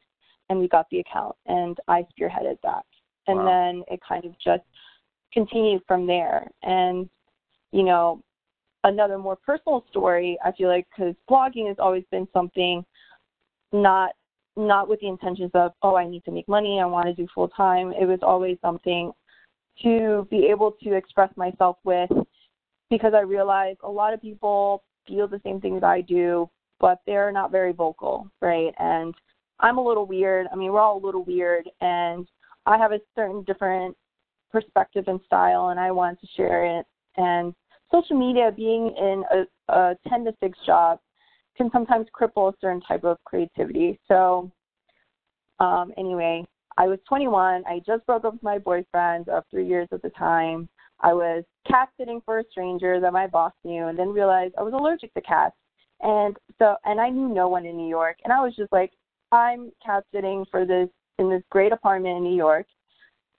and 0.50 0.59
we 0.59 0.68
got 0.68 0.88
the 0.92 1.00
account, 1.00 1.36
and 1.45 1.77
I 1.88 2.06
spearheaded 2.18 2.57
that, 2.63 2.86
and 3.27 3.39
wow. 3.39 3.45
then 3.45 3.83
it 3.88 4.00
kind 4.07 4.25
of 4.25 4.33
just 4.39 4.63
continued 5.33 5.81
from 5.88 6.07
there. 6.07 6.47
And 6.63 7.09
you 7.71 7.83
know, 7.83 8.21
another 8.84 9.17
more 9.17 9.36
personal 9.36 9.84
story, 9.89 10.38
I 10.43 10.51
feel 10.53 10.70
like, 10.70 10.88
because 10.96 11.15
blogging 11.29 11.67
has 11.67 11.77
always 11.79 12.03
been 12.12 12.27
something 12.34 12.86
not 13.74 14.12
not 14.58 14.88
with 14.88 15.01
the 15.01 15.08
intentions 15.08 15.51
of, 15.53 15.74
oh, 15.81 15.96
I 15.96 16.08
need 16.08 16.24
to 16.24 16.31
make 16.31 16.48
money, 16.48 16.79
I 16.79 16.86
want 16.86 17.08
to 17.08 17.13
do 17.13 17.27
full 17.36 17.50
time. 17.50 17.91
It 17.91 18.05
was 18.05 18.20
always 18.22 18.58
something 18.62 19.12
to 19.84 20.25
be 20.31 20.48
able 20.50 20.72
to 20.84 20.93
express 20.93 21.29
myself 21.36 21.77
with 21.84 22.10
because 22.89 23.13
I 23.13 23.20
realized 23.22 23.79
a 23.84 23.89
lot 23.89 24.13
of 24.13 24.22
people 24.22 24.84
feel 25.05 25.27
the 25.27 25.41
same 25.43 25.60
things 25.60 25.84
I 25.84 26.01
do, 26.01 26.50
but 26.79 27.01
they're 27.05 27.31
not 27.31 27.51
very 27.51 27.74
vocal, 27.74 28.31
right? 28.41 28.74
And 28.79 29.13
I'm 29.59 29.77
a 29.77 29.83
little 29.83 30.05
weird. 30.05 30.47
I 30.51 30.55
mean, 30.55 30.71
we're 30.71 30.81
all 30.81 30.97
a 30.97 31.05
little 31.05 31.24
weird, 31.24 31.69
and 31.81 32.27
I 32.65 32.77
have 32.77 32.91
a 32.91 33.00
certain 33.15 33.43
different 33.43 33.95
perspective 34.51 35.05
and 35.07 35.19
style, 35.25 35.69
and 35.69 35.79
I 35.79 35.91
want 35.91 36.19
to 36.21 36.27
share 36.35 36.79
it. 36.79 36.85
And 37.17 37.53
social 37.91 38.17
media, 38.17 38.51
being 38.55 38.93
in 38.97 39.24
a, 39.31 39.74
a 39.74 39.95
10 40.07 40.25
to 40.25 40.33
6 40.41 40.57
job, 40.65 41.00
can 41.57 41.69
sometimes 41.71 42.07
cripple 42.17 42.53
a 42.53 42.57
certain 42.59 42.81
type 42.81 43.03
of 43.03 43.17
creativity. 43.25 44.00
So, 44.07 44.51
um, 45.59 45.93
anyway, 45.97 46.45
I 46.77 46.88
was 46.88 47.00
21. 47.07 47.63
I 47.65 47.81
just 47.85 48.05
broke 48.05 48.25
up 48.25 48.33
with 48.33 48.43
my 48.43 48.57
boyfriend 48.57 49.29
of 49.29 49.43
three 49.50 49.67
years 49.67 49.88
at 49.93 50.01
the 50.01 50.09
time. 50.09 50.67
I 51.00 51.13
was 51.13 51.43
cat 51.67 51.89
sitting 51.97 52.21
for 52.25 52.39
a 52.39 52.43
stranger 52.51 53.00
that 53.00 53.13
my 53.13 53.27
boss 53.27 53.53
knew, 53.63 53.88
and 53.88 53.97
then 53.97 54.09
realized 54.09 54.55
I 54.57 54.63
was 54.63 54.74
allergic 54.74 55.13
to 55.13 55.21
cats. 55.21 55.55
And 56.01 56.35
so, 56.59 56.75
and 56.83 57.00
I 57.00 57.09
knew 57.09 57.29
no 57.29 57.47
one 57.47 57.65
in 57.65 57.77
New 57.77 57.88
York, 57.88 58.17
and 58.24 58.33
I 58.33 58.41
was 58.41 58.55
just 58.55 58.71
like, 58.71 58.91
I'm 59.36 59.72
cat 59.86 60.04
sitting 60.13 60.46
for 60.50 60.65
this 60.65 60.89
in 61.20 61.30
this 61.30 61.44
great 61.50 61.72
apartment 61.72 62.18
in 62.18 62.24
New 62.24 62.36
York, 62.36 62.65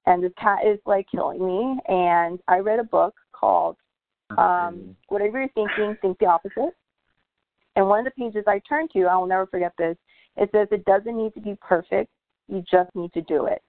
and 0.06 0.22
this 0.22 0.32
cat 0.38 0.58
is 0.66 0.78
like 0.86 1.06
killing 1.10 1.44
me. 1.44 1.78
And 1.88 2.38
I 2.48 2.58
read 2.58 2.78
a 2.78 2.84
book 2.84 3.14
called 3.32 3.76
um, 4.38 4.96
"Whatever 5.08 5.40
You're 5.40 5.48
Thinking, 5.48 5.96
Think 6.00 6.18
the 6.18 6.26
Opposite." 6.26 6.74
And 7.76 7.88
one 7.88 8.00
of 8.00 8.04
the 8.06 8.22
pages 8.22 8.44
I 8.46 8.60
turned 8.68 8.90
to, 8.92 9.04
I 9.04 9.16
will 9.16 9.26
never 9.26 9.46
forget 9.46 9.72
this, 9.76 9.96
it 10.36 10.48
says 10.52 10.68
it 10.70 10.84
doesn't 10.86 11.16
need 11.16 11.34
to 11.34 11.40
be 11.40 11.56
perfect, 11.60 12.10
you 12.48 12.64
just 12.70 12.94
need 12.94 13.12
to 13.12 13.20
do 13.22 13.46
it. 13.46 13.62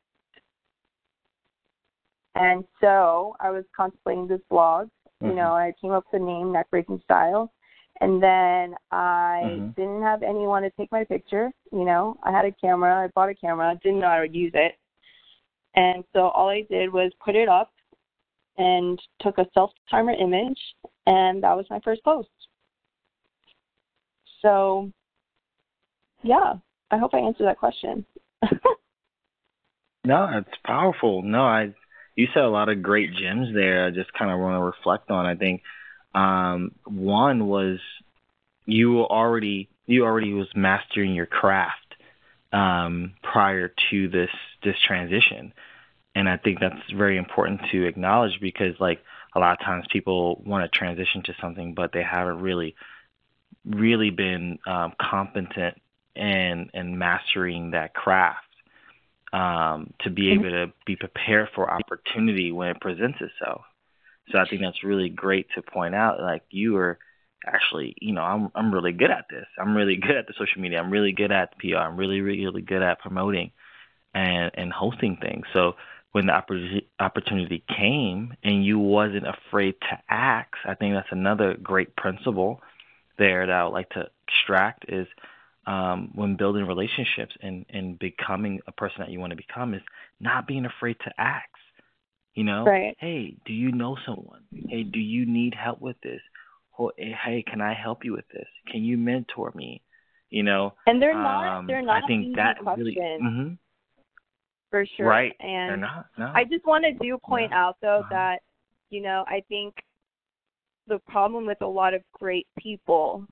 And 2.36 2.64
so 2.80 3.36
I 3.40 3.50
was 3.50 3.66
contemplating 3.76 4.28
this 4.28 4.40
blog. 4.50 4.88
Mm-hmm. 5.22 5.28
You 5.28 5.36
know, 5.36 5.52
I 5.52 5.74
came 5.82 5.92
up 5.92 6.06
with 6.12 6.22
the 6.22 6.26
name 6.26 6.54
Neckbreaking 6.54 7.04
Style. 7.04 7.52
And 8.00 8.22
then 8.22 8.76
I 8.92 9.42
mm-hmm. 9.46 9.70
didn't 9.72 10.04
have 10.04 10.22
anyone 10.24 10.62
to 10.64 10.70
take 10.72 10.92
my 10.92 11.04
picture. 11.04 11.52
You 11.72 11.86
know, 11.86 12.18
I 12.24 12.32
had 12.32 12.46
a 12.46 12.52
camera. 12.52 13.04
I 13.04 13.08
bought 13.16 13.30
a 13.30 13.36
camera. 13.36 13.78
Didn't 13.84 14.00
know 14.00 14.08
I 14.08 14.22
would 14.22 14.36
use 14.36 14.52
it. 14.54 14.74
And 15.76 16.04
so 16.14 16.30
all 16.30 16.50
I 16.50 16.66
did 16.70 16.92
was 16.92 17.12
put 17.24 17.36
it 17.36 17.48
up 17.48 17.72
and 18.58 19.00
took 19.22 19.38
a 19.38 19.46
self 19.54 19.72
timer 19.90 20.14
image, 20.14 20.60
and 21.06 21.44
that 21.44 21.56
was 21.56 21.66
my 21.70 21.80
first 21.84 22.04
post. 22.04 22.30
So, 24.42 24.92
yeah, 26.24 26.54
I 26.92 26.98
hope 26.98 27.14
I 27.14 27.20
answered 27.20 27.46
that 27.46 27.60
question. 27.60 28.06
no, 30.06 30.28
it's 30.34 30.58
powerful. 30.66 31.22
No, 31.22 31.42
I 31.42 31.74
you 32.16 32.28
said 32.34 32.44
a 32.44 32.50
lot 32.50 32.70
of 32.70 32.82
great 32.82 33.14
gems 33.14 33.50
there. 33.54 33.86
I 33.86 33.92
just 33.92 34.12
kind 34.14 34.32
of 34.32 34.40
want 34.40 34.56
to 34.56 34.64
reflect 34.64 35.12
on. 35.12 35.26
I 35.26 35.36
think 35.36 35.62
um, 36.18 36.72
one 36.86 37.46
was 37.46 37.78
you 38.66 39.02
already 39.02 39.70
you 39.86 40.04
already 40.04 40.34
was 40.34 40.48
mastering 40.56 41.14
your 41.14 41.28
craft 41.28 41.96
um, 42.52 43.14
prior 43.22 43.72
to 43.92 44.10
this 44.10 44.32
this 44.64 44.76
transition, 44.86 45.54
and 46.16 46.28
I 46.28 46.38
think 46.38 46.60
that's 46.60 46.92
very 46.92 47.18
important 47.18 47.62
to 47.72 47.86
acknowledge 47.86 48.40
because 48.42 48.74
like 48.80 49.00
a 49.36 49.40
lot 49.40 49.52
of 49.52 49.66
times 49.66 49.86
people 49.92 50.42
want 50.44 50.64
to 50.64 50.76
transition 50.76 51.22
to 51.26 51.36
something, 51.40 51.76
but 51.76 51.92
they 51.94 52.04
haven't 52.04 52.42
really 52.42 52.76
really 53.64 54.10
been 54.10 54.58
um, 54.66 54.94
competent 55.00 55.80
and 56.16 56.72
and 56.74 56.98
mastering 56.98 57.72
that 57.72 57.94
craft 57.94 58.44
um, 59.34 59.94
to 60.00 60.10
be 60.10 60.32
able 60.32 60.50
to 60.50 60.74
be 60.88 60.96
prepared 60.96 61.50
for 61.54 61.70
opportunity 61.70 62.52
when 62.52 62.70
it 62.70 62.82
presents 62.82 63.20
itself. 63.22 63.62
So 64.32 64.38
I 64.40 64.48
think 64.48 64.62
that's 64.62 64.84
really 64.84 65.10
great 65.10 65.48
to 65.56 65.62
point 65.62 65.96
out. 65.96 66.20
Like 66.20 66.44
you 66.50 66.78
are 66.78 67.00
actually, 67.46 67.96
you 68.02 68.14
know, 68.14 68.22
I'm 68.22 68.52
I'm 68.56 68.74
really 68.74 68.92
good 68.92 69.12
at 69.12 69.26
this. 69.30 69.46
I'm 69.60 69.76
really 69.76 69.96
good 70.02 70.18
at 70.18 70.28
the 70.28 70.34
social 70.38 70.62
media. 70.62 70.80
I'm 70.80 70.92
really 70.92 71.14
good 71.14 71.32
at 71.32 71.58
PR. 71.60 71.78
I'm 71.78 71.98
really 71.98 72.22
really 72.22 72.62
good 72.62 72.82
at 72.82 73.00
promoting 73.00 73.52
and 74.14 74.52
and 74.56 74.72
hosting 74.72 75.18
things. 75.22 75.46
So 75.54 75.74
when 76.12 76.28
the 76.28 76.82
opportunity 77.00 77.64
came 77.78 78.34
and 78.44 78.66
you 78.66 78.80
wasn't 78.80 79.26
afraid 79.28 79.76
to 79.82 80.00
act, 80.10 80.56
I 80.66 80.74
think 80.74 80.96
that's 80.96 81.12
another 81.12 81.56
great 81.62 81.96
principle 81.96 82.62
there 83.20 83.46
that 83.46 83.54
I 83.54 83.64
would 83.66 83.74
like 83.74 83.90
to 83.92 84.08
extract 84.28 84.86
is 84.90 85.08
um, 85.68 86.12
when 86.16 86.38
building 86.38 86.66
relationships 86.66 87.36
and, 87.42 87.66
and 87.70 88.00
becoming 88.00 88.62
a 88.68 88.72
person 88.72 88.98
that 89.00 89.10
you 89.10 89.20
want 89.20 89.32
to 89.32 89.38
become 89.38 89.74
is 89.74 89.82
not 90.20 90.48
being 90.48 90.66
afraid 90.66 90.96
to 91.04 91.12
ask. 91.22 91.50
You 92.38 92.44
know, 92.44 92.66
right. 92.66 92.96
hey, 93.00 93.36
do 93.48 93.52
you 93.52 93.72
know 93.72 93.98
someone? 94.06 94.42
Hey, 94.70 94.84
do 94.84 95.00
you 95.00 95.26
need 95.26 95.56
help 95.56 95.82
with 95.82 95.96
this? 96.04 96.20
Or, 96.78 96.94
hey, 96.96 97.44
can 97.52 97.62
I 97.62 97.74
help 97.74 98.06
you 98.06 98.14
with 98.14 98.28
this? 98.32 98.46
Can 98.72 98.84
you 98.84 98.96
mentor 98.96 99.52
me? 99.56 99.82
You 100.30 100.44
know, 100.44 100.76
and 100.86 101.02
they're 101.02 101.16
not. 101.16 101.58
Um, 101.58 101.66
they're 101.66 101.82
not. 101.82 102.04
I 102.04 102.08
think 102.08 102.36
that 102.36 102.60
questions. 102.60 102.78
really. 102.78 103.20
Mm-hmm. 103.24 103.54
For 104.70 104.86
sure. 104.96 105.08
Right. 105.08 105.34
And 105.40 105.70
they're 105.70 105.78
not. 105.78 106.06
No. 106.20 106.32
I 106.36 106.44
just 106.44 106.64
want 106.68 106.86
to 106.86 106.94
do 107.04 107.18
point 107.26 107.50
no. 107.50 107.58
out 107.58 107.78
though 107.82 108.02
uh-huh. 108.02 108.10
that 108.12 108.40
you 108.92 109.02
know 109.02 109.26
I 109.28 109.42
think 109.50 109.74
the 110.86 111.00
problem 111.08 111.48
with 111.48 111.62
a 111.62 111.68
lot 111.68 111.96
of 111.96 112.04
great 112.14 112.46
people 112.60 113.26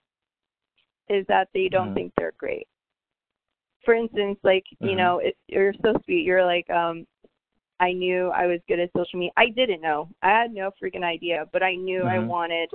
is 1.10 1.28
that 1.28 1.50
they 1.54 1.68
don't 1.68 1.90
mm-hmm. 1.90 1.96
think 1.96 2.14
they're 2.18 2.34
great. 2.40 2.68
For 3.84 3.94
instance, 3.94 4.40
like, 4.44 4.64
mm-hmm. 4.74 4.88
you 4.88 4.96
know, 4.96 5.20
it, 5.20 5.36
you're 5.48 5.74
so 5.84 5.94
sweet. 6.06 6.26
You're 6.26 6.44
like, 6.44 6.68
um, 6.72 7.06
I 7.80 7.92
knew 7.92 8.30
I 8.30 8.48
was 8.48 8.60
good 8.68 8.80
at 8.80 8.90
social 8.96 9.20
media. 9.20 9.32
I 9.38 9.50
didn't 9.50 9.82
know. 9.82 10.10
I 10.22 10.30
had 10.30 10.54
no 10.54 10.72
freaking 10.82 11.04
idea, 11.04 11.46
but 11.52 11.62
I 11.62 11.76
knew 11.76 12.00
mm-hmm. 12.00 12.08
I 12.08 12.20
wanted 12.20 12.70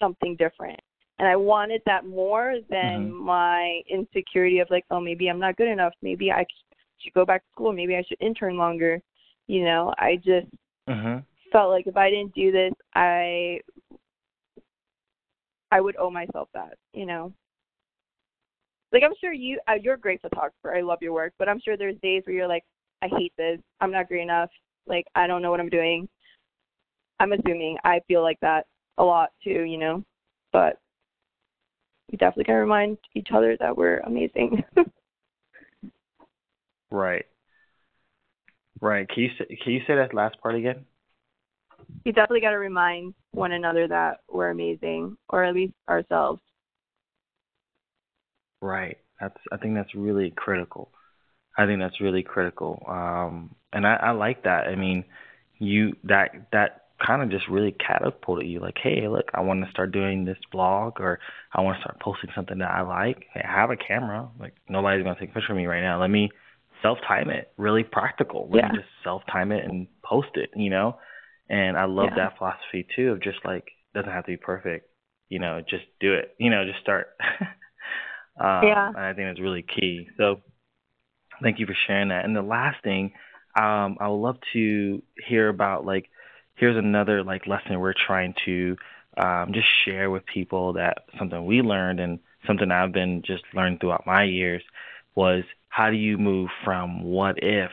something 0.00 0.36
different. 0.36 0.80
And 1.18 1.28
I 1.28 1.36
wanted 1.36 1.82
that 1.86 2.06
more 2.06 2.56
than 2.68 3.10
mm-hmm. 3.10 3.24
my 3.24 3.80
insecurity 3.88 4.58
of 4.58 4.68
like, 4.70 4.84
oh, 4.90 5.00
maybe 5.00 5.28
I'm 5.28 5.38
not 5.38 5.56
good 5.56 5.68
enough. 5.68 5.92
Maybe 6.02 6.32
I 6.32 6.44
should 6.98 7.12
go 7.12 7.24
back 7.24 7.42
to 7.42 7.48
school. 7.52 7.72
Maybe 7.72 7.94
I 7.94 8.02
should 8.08 8.20
intern 8.20 8.56
longer. 8.56 9.00
You 9.46 9.64
know, 9.64 9.92
I 9.98 10.16
just 10.16 10.48
mm-hmm. 10.88 11.18
felt 11.52 11.70
like 11.70 11.86
if 11.86 11.96
I 11.96 12.10
didn't 12.10 12.34
do 12.34 12.50
this, 12.50 12.72
I 12.94 13.60
I 15.70 15.80
would 15.80 15.96
owe 15.96 16.10
myself 16.10 16.48
that, 16.54 16.76
you 16.92 17.06
know. 17.06 17.32
Like 18.92 19.02
I'm 19.04 19.14
sure 19.20 19.32
you 19.32 19.58
uh, 19.68 19.74
you're 19.80 19.94
a 19.94 20.00
great 20.00 20.20
photographer. 20.20 20.74
I 20.74 20.82
love 20.82 20.98
your 21.00 21.12
work, 21.12 21.32
but 21.38 21.48
I'm 21.48 21.60
sure 21.60 21.76
there's 21.76 21.96
days 22.02 22.22
where 22.26 22.36
you're 22.36 22.48
like, 22.48 22.64
I 23.02 23.08
hate 23.08 23.32
this. 23.36 23.58
I'm 23.80 23.90
not 23.90 24.08
great 24.08 24.22
enough. 24.22 24.50
Like 24.86 25.06
I 25.14 25.26
don't 25.26 25.42
know 25.42 25.50
what 25.50 25.60
I'm 25.60 25.68
doing. 25.68 26.08
I'm 27.20 27.32
assuming 27.32 27.76
I 27.84 28.00
feel 28.08 28.22
like 28.22 28.40
that 28.40 28.66
a 28.98 29.04
lot 29.04 29.30
too, 29.44 29.62
you 29.62 29.78
know. 29.78 30.04
But 30.52 30.78
we 32.10 32.16
definitely 32.16 32.44
gotta 32.44 32.60
remind 32.60 32.98
each 33.14 33.28
other 33.34 33.56
that 33.60 33.76
we're 33.76 33.98
amazing. 33.98 34.64
right. 36.90 37.26
Right. 38.80 39.08
Can 39.08 39.22
you 39.22 39.30
say, 39.38 39.56
can 39.62 39.72
you 39.72 39.80
say 39.86 39.94
that 39.94 40.12
last 40.12 40.40
part 40.40 40.56
again? 40.56 40.84
You 42.04 42.12
definitely 42.12 42.40
got 42.40 42.50
to 42.50 42.58
remind 42.58 43.14
one 43.30 43.52
another 43.52 43.86
that 43.86 44.20
we're 44.28 44.50
amazing, 44.50 45.16
or 45.28 45.44
at 45.44 45.54
least 45.54 45.74
ourselves. 45.88 46.40
Right. 48.60 48.98
That's 49.20 49.36
I 49.52 49.56
think 49.56 49.74
that's 49.74 49.94
really 49.94 50.32
critical. 50.36 50.90
I 51.56 51.66
think 51.66 51.80
that's 51.80 52.00
really 52.00 52.22
critical. 52.22 52.82
Um 52.88 53.54
and 53.72 53.86
I, 53.86 53.94
I 53.94 54.10
like 54.12 54.44
that. 54.44 54.66
I 54.66 54.76
mean, 54.76 55.04
you 55.58 55.94
that 56.04 56.48
that 56.52 56.78
kind 57.04 57.22
of 57.22 57.30
just 57.30 57.48
really 57.48 57.72
catapulted 57.72 58.46
you 58.46 58.60
like, 58.60 58.76
hey, 58.80 59.08
look, 59.08 59.30
I 59.34 59.40
want 59.40 59.64
to 59.64 59.70
start 59.70 59.92
doing 59.92 60.24
this 60.24 60.38
blog 60.52 61.00
or 61.00 61.18
I 61.52 61.60
want 61.60 61.78
to 61.78 61.82
start 61.82 62.00
posting 62.00 62.30
something 62.34 62.58
that 62.58 62.70
I 62.70 62.82
like. 62.82 63.24
Hey, 63.34 63.42
I 63.42 63.60
have 63.60 63.70
a 63.70 63.76
camera. 63.76 64.28
Like 64.38 64.54
nobody's 64.68 65.04
gonna 65.04 65.18
take 65.18 65.30
a 65.30 65.34
picture 65.34 65.52
of 65.52 65.56
me 65.56 65.66
right 65.66 65.82
now. 65.82 66.00
Let 66.00 66.10
me 66.10 66.30
self 66.82 66.98
time 67.06 67.30
it. 67.30 67.52
Really 67.56 67.84
practical. 67.84 68.48
Let 68.50 68.64
yeah. 68.64 68.72
me 68.72 68.78
just 68.78 68.90
self 69.04 69.22
time 69.30 69.52
it 69.52 69.64
and 69.64 69.86
post 70.02 70.30
it, 70.34 70.50
you 70.54 70.70
know? 70.70 70.98
And 71.48 71.76
I 71.76 71.84
love 71.84 72.10
yeah. 72.16 72.28
that 72.28 72.38
philosophy 72.38 72.86
too 72.94 73.10
of 73.10 73.22
just 73.22 73.38
like 73.44 73.64
doesn't 73.94 74.10
have 74.10 74.24
to 74.24 74.32
be 74.32 74.36
perfect. 74.36 74.88
You 75.28 75.38
know, 75.38 75.60
just 75.68 75.84
do 76.00 76.14
it. 76.14 76.34
You 76.38 76.50
know, 76.50 76.64
just 76.64 76.80
start. 76.80 77.08
Um, 78.40 78.62
yeah. 78.64 78.88
And 78.88 78.98
I 78.98 79.12
think 79.12 79.28
that's 79.28 79.40
really 79.40 79.62
key. 79.62 80.08
So 80.16 80.40
thank 81.42 81.58
you 81.58 81.66
for 81.66 81.76
sharing 81.86 82.08
that. 82.08 82.24
And 82.24 82.34
the 82.34 82.42
last 82.42 82.82
thing, 82.82 83.12
um, 83.56 83.98
I 84.00 84.08
would 84.08 84.16
love 84.16 84.38
to 84.52 85.02
hear 85.26 85.48
about 85.48 85.84
like, 85.84 86.08
here's 86.54 86.76
another 86.76 87.22
like 87.22 87.46
lesson 87.46 87.78
we're 87.80 87.94
trying 87.94 88.34
to 88.44 88.76
um, 89.16 89.52
just 89.52 89.66
share 89.84 90.10
with 90.10 90.24
people 90.26 90.74
that 90.74 91.04
something 91.18 91.44
we 91.44 91.60
learned 91.60 92.00
and 92.00 92.18
something 92.46 92.70
I've 92.70 92.92
been 92.92 93.22
just 93.26 93.44
learning 93.54 93.78
throughout 93.78 94.06
my 94.06 94.24
years 94.24 94.62
was 95.14 95.44
how 95.68 95.90
do 95.90 95.96
you 95.96 96.18
move 96.18 96.50
from 96.64 97.04
what 97.04 97.42
if 97.42 97.70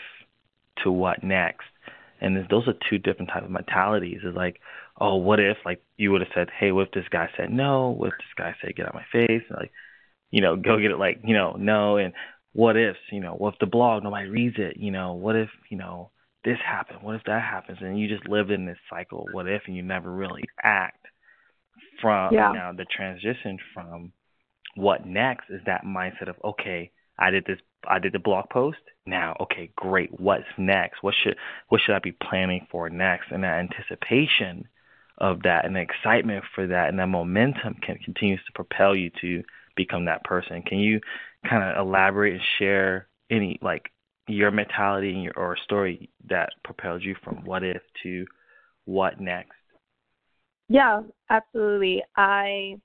to 0.83 0.91
what 0.91 1.23
next? 1.23 1.65
And 2.21 2.35
those 2.49 2.67
are 2.67 2.73
two 2.89 2.97
different 2.97 3.29
types 3.29 3.45
of 3.45 3.51
mentalities. 3.51 4.19
It's 4.23 4.35
like, 4.35 4.59
oh, 4.99 5.15
what 5.15 5.39
if 5.39 5.57
like 5.65 5.81
you 5.95 6.11
would 6.11 6.21
have 6.21 6.31
said, 6.35 6.49
hey, 6.57 6.73
what 6.73 6.87
if 6.87 6.93
this 6.93 7.07
guy 7.09 7.29
said 7.37 7.51
no? 7.51 7.89
What 7.89 8.07
if 8.07 8.17
this 8.17 8.35
guy 8.37 8.55
said 8.61 8.75
get 8.75 8.87
out 8.87 8.93
my 8.93 9.05
face? 9.11 9.43
And 9.49 9.57
like 9.57 9.71
you 10.31 10.41
know, 10.41 10.55
go 10.55 10.79
get 10.79 10.91
it 10.91 10.99
like, 10.99 11.21
you 11.23 11.33
know, 11.33 11.55
no 11.57 11.97
and 11.97 12.13
what 12.53 12.77
ifs, 12.77 12.99
you 13.11 13.19
know, 13.19 13.33
what 13.33 13.53
if 13.53 13.59
the 13.59 13.65
blog 13.65 14.03
nobody 14.03 14.27
reads 14.27 14.55
it, 14.57 14.77
you 14.77 14.91
know, 14.91 15.13
what 15.13 15.35
if, 15.35 15.49
you 15.69 15.77
know, 15.77 16.11
this 16.43 16.57
happened, 16.65 16.99
what 17.01 17.15
if 17.15 17.23
that 17.25 17.41
happens 17.41 17.79
and 17.81 17.99
you 17.99 18.07
just 18.07 18.27
live 18.27 18.49
in 18.49 18.65
this 18.65 18.77
cycle, 18.89 19.27
what 19.31 19.47
if 19.47 19.63
and 19.67 19.75
you 19.75 19.83
never 19.83 20.11
really 20.11 20.43
act 20.63 21.05
from 22.01 22.33
yeah. 22.33 22.51
now 22.53 22.71
the 22.71 22.85
transition 22.85 23.57
from 23.73 24.11
what 24.75 25.05
next 25.05 25.49
is 25.49 25.61
that 25.65 25.83
mindset 25.85 26.29
of 26.29 26.35
okay, 26.43 26.91
I 27.17 27.29
did 27.29 27.45
this 27.45 27.59
I 27.87 27.99
did 27.99 28.13
the 28.13 28.19
blog 28.19 28.49
post. 28.49 28.77
Now, 29.05 29.35
okay, 29.41 29.71
great. 29.75 30.19
What's 30.19 30.45
next? 30.57 31.01
What 31.01 31.15
should 31.21 31.35
what 31.69 31.81
should 31.81 31.95
I 31.95 31.99
be 31.99 32.11
planning 32.11 32.67
for 32.71 32.89
next? 32.89 33.31
And 33.31 33.43
that 33.43 33.59
anticipation 33.59 34.67
of 35.17 35.43
that 35.43 35.65
and 35.65 35.75
the 35.75 35.81
excitement 35.81 36.45
for 36.55 36.67
that 36.67 36.89
and 36.89 36.99
that 36.99 37.07
momentum 37.07 37.75
can 37.85 37.97
continues 37.97 38.39
to 38.45 38.53
propel 38.53 38.95
you 38.95 39.11
to 39.21 39.43
become 39.79 40.05
that 40.05 40.23
person. 40.25 40.61
Can 40.61 40.79
you 40.79 40.99
kind 41.49 41.63
of 41.63 41.77
elaborate 41.77 42.33
and 42.33 42.41
share 42.57 43.07
any 43.31 43.57
like 43.61 43.89
your 44.27 44.51
mentality 44.51 45.13
and 45.13 45.23
your 45.23 45.33
or 45.37 45.57
story 45.63 46.09
that 46.29 46.49
propelled 46.65 47.01
you 47.01 47.15
from 47.23 47.45
what 47.45 47.63
if 47.63 47.81
to 48.03 48.25
what 48.83 49.21
next? 49.21 49.55
Yeah, 50.67 51.01
absolutely. 51.29 52.03
I 52.17 52.75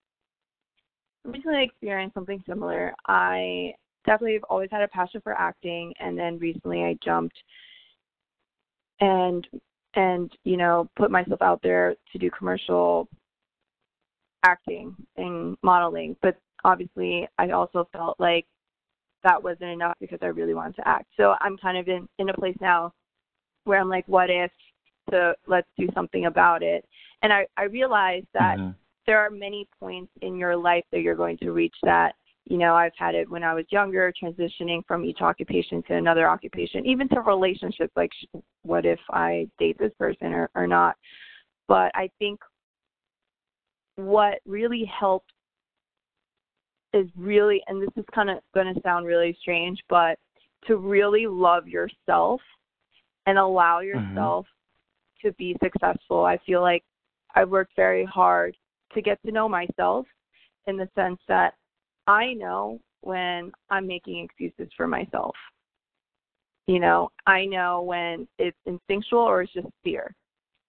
recently 1.24 1.64
experienced 1.64 2.14
something 2.14 2.42
similar. 2.46 2.94
I 3.08 3.74
definitely 4.06 4.34
have 4.34 4.44
always 4.48 4.68
had 4.70 4.82
a 4.82 4.88
passion 4.88 5.20
for 5.22 5.32
acting 5.32 5.92
and 5.98 6.16
then 6.16 6.38
recently 6.38 6.84
I 6.84 6.96
jumped 7.02 7.36
and 9.00 9.46
and 9.94 10.30
you 10.44 10.56
know 10.56 10.88
put 10.96 11.10
myself 11.10 11.42
out 11.42 11.60
there 11.62 11.94
to 12.12 12.18
do 12.18 12.30
commercial 12.30 13.08
acting 14.44 14.94
and 15.16 15.56
modeling 15.62 16.14
but 16.20 16.36
obviously 16.64 17.28
I 17.38 17.50
also 17.50 17.88
felt 17.92 18.18
like 18.18 18.47
that 19.23 19.42
wasn't 19.42 19.71
enough 19.71 19.97
because 20.00 20.18
I 20.23 20.26
really 20.26 20.54
wanted 20.54 20.76
to 20.76 20.88
act. 20.88 21.06
So 21.16 21.35
I'm 21.40 21.56
kind 21.56 21.78
of 21.78 21.88
in 21.88 22.09
in 22.18 22.28
a 22.28 22.35
place 22.35 22.56
now 22.61 22.92
where 23.64 23.80
I'm 23.80 23.88
like, 23.88 24.06
what 24.06 24.30
if? 24.30 24.50
So 25.11 25.35
let's 25.47 25.68
do 25.78 25.88
something 25.94 26.26
about 26.26 26.62
it. 26.62 26.85
And 27.23 27.33
I 27.33 27.47
I 27.56 27.64
realized 27.64 28.26
that 28.35 28.59
mm-hmm. 28.59 28.71
there 29.06 29.18
are 29.18 29.30
many 29.30 29.66
points 29.80 30.12
in 30.23 30.37
your 30.37 30.56
life 30.56 30.85
that 30.92 31.00
you're 31.00 31.14
going 31.14 31.38
to 31.38 31.52
reach 31.52 31.76
that. 31.83 32.14
You 32.47 32.59
know, 32.59 32.75
I've 32.75 32.92
had 32.97 33.14
it 33.14 33.30
when 33.30 33.42
I 33.42 33.54
was 33.54 33.64
younger, 33.71 34.12
transitioning 34.23 34.83
from 34.87 35.04
each 35.04 35.23
occupation 35.23 35.83
to 35.85 35.94
another 35.94 36.28
occupation, 36.28 36.85
even 36.85 37.09
to 37.09 37.21
relationships. 37.21 37.92
Like, 37.97 38.11
what 38.62 38.85
if 38.85 39.00
I 39.11 39.49
date 39.59 39.78
this 39.78 39.92
person 39.99 40.33
or 40.33 40.50
or 40.54 40.66
not? 40.66 40.97
But 41.66 41.90
I 41.94 42.11
think 42.18 42.40
what 43.97 44.40
really 44.44 44.85
helps 44.85 45.33
is 46.94 47.08
really, 47.16 47.60
and 47.66 47.82
this 47.82 47.90
is 47.96 48.04
kind 48.14 48.30
of 48.30 48.38
going 48.54 48.72
to 48.72 48.80
sound 48.82 49.04
really 49.04 49.36
strange, 49.40 49.78
but 49.90 50.18
to 50.66 50.76
really 50.76 51.26
love 51.26 51.68
yourself 51.68 52.40
and 53.26 53.36
allow 53.36 53.80
mm-hmm. 53.80 53.88
yourself 53.88 54.46
mm-hmm. 54.46 55.28
to 55.28 55.34
be 55.34 55.56
successful. 55.62 56.24
I 56.24 56.38
feel 56.46 56.62
like 56.62 56.84
I've 57.34 57.50
worked 57.50 57.72
very 57.76 58.04
hard 58.04 58.56
to 58.94 59.02
get 59.02 59.18
to 59.26 59.32
know 59.32 59.48
myself 59.48 60.06
in 60.66 60.76
the 60.76 60.88
sense 60.94 61.18
that 61.28 61.54
I 62.06 62.34
know 62.34 62.80
when 63.00 63.52
I'm 63.70 63.86
making 63.86 64.24
excuses 64.24 64.72
for 64.76 64.86
myself. 64.86 65.34
You 66.66 66.80
know, 66.80 67.10
I 67.26 67.44
know 67.44 67.82
when 67.82 68.26
it's 68.38 68.56
instinctual 68.64 69.20
or 69.20 69.42
it's 69.42 69.52
just 69.52 69.66
fear. 69.82 70.14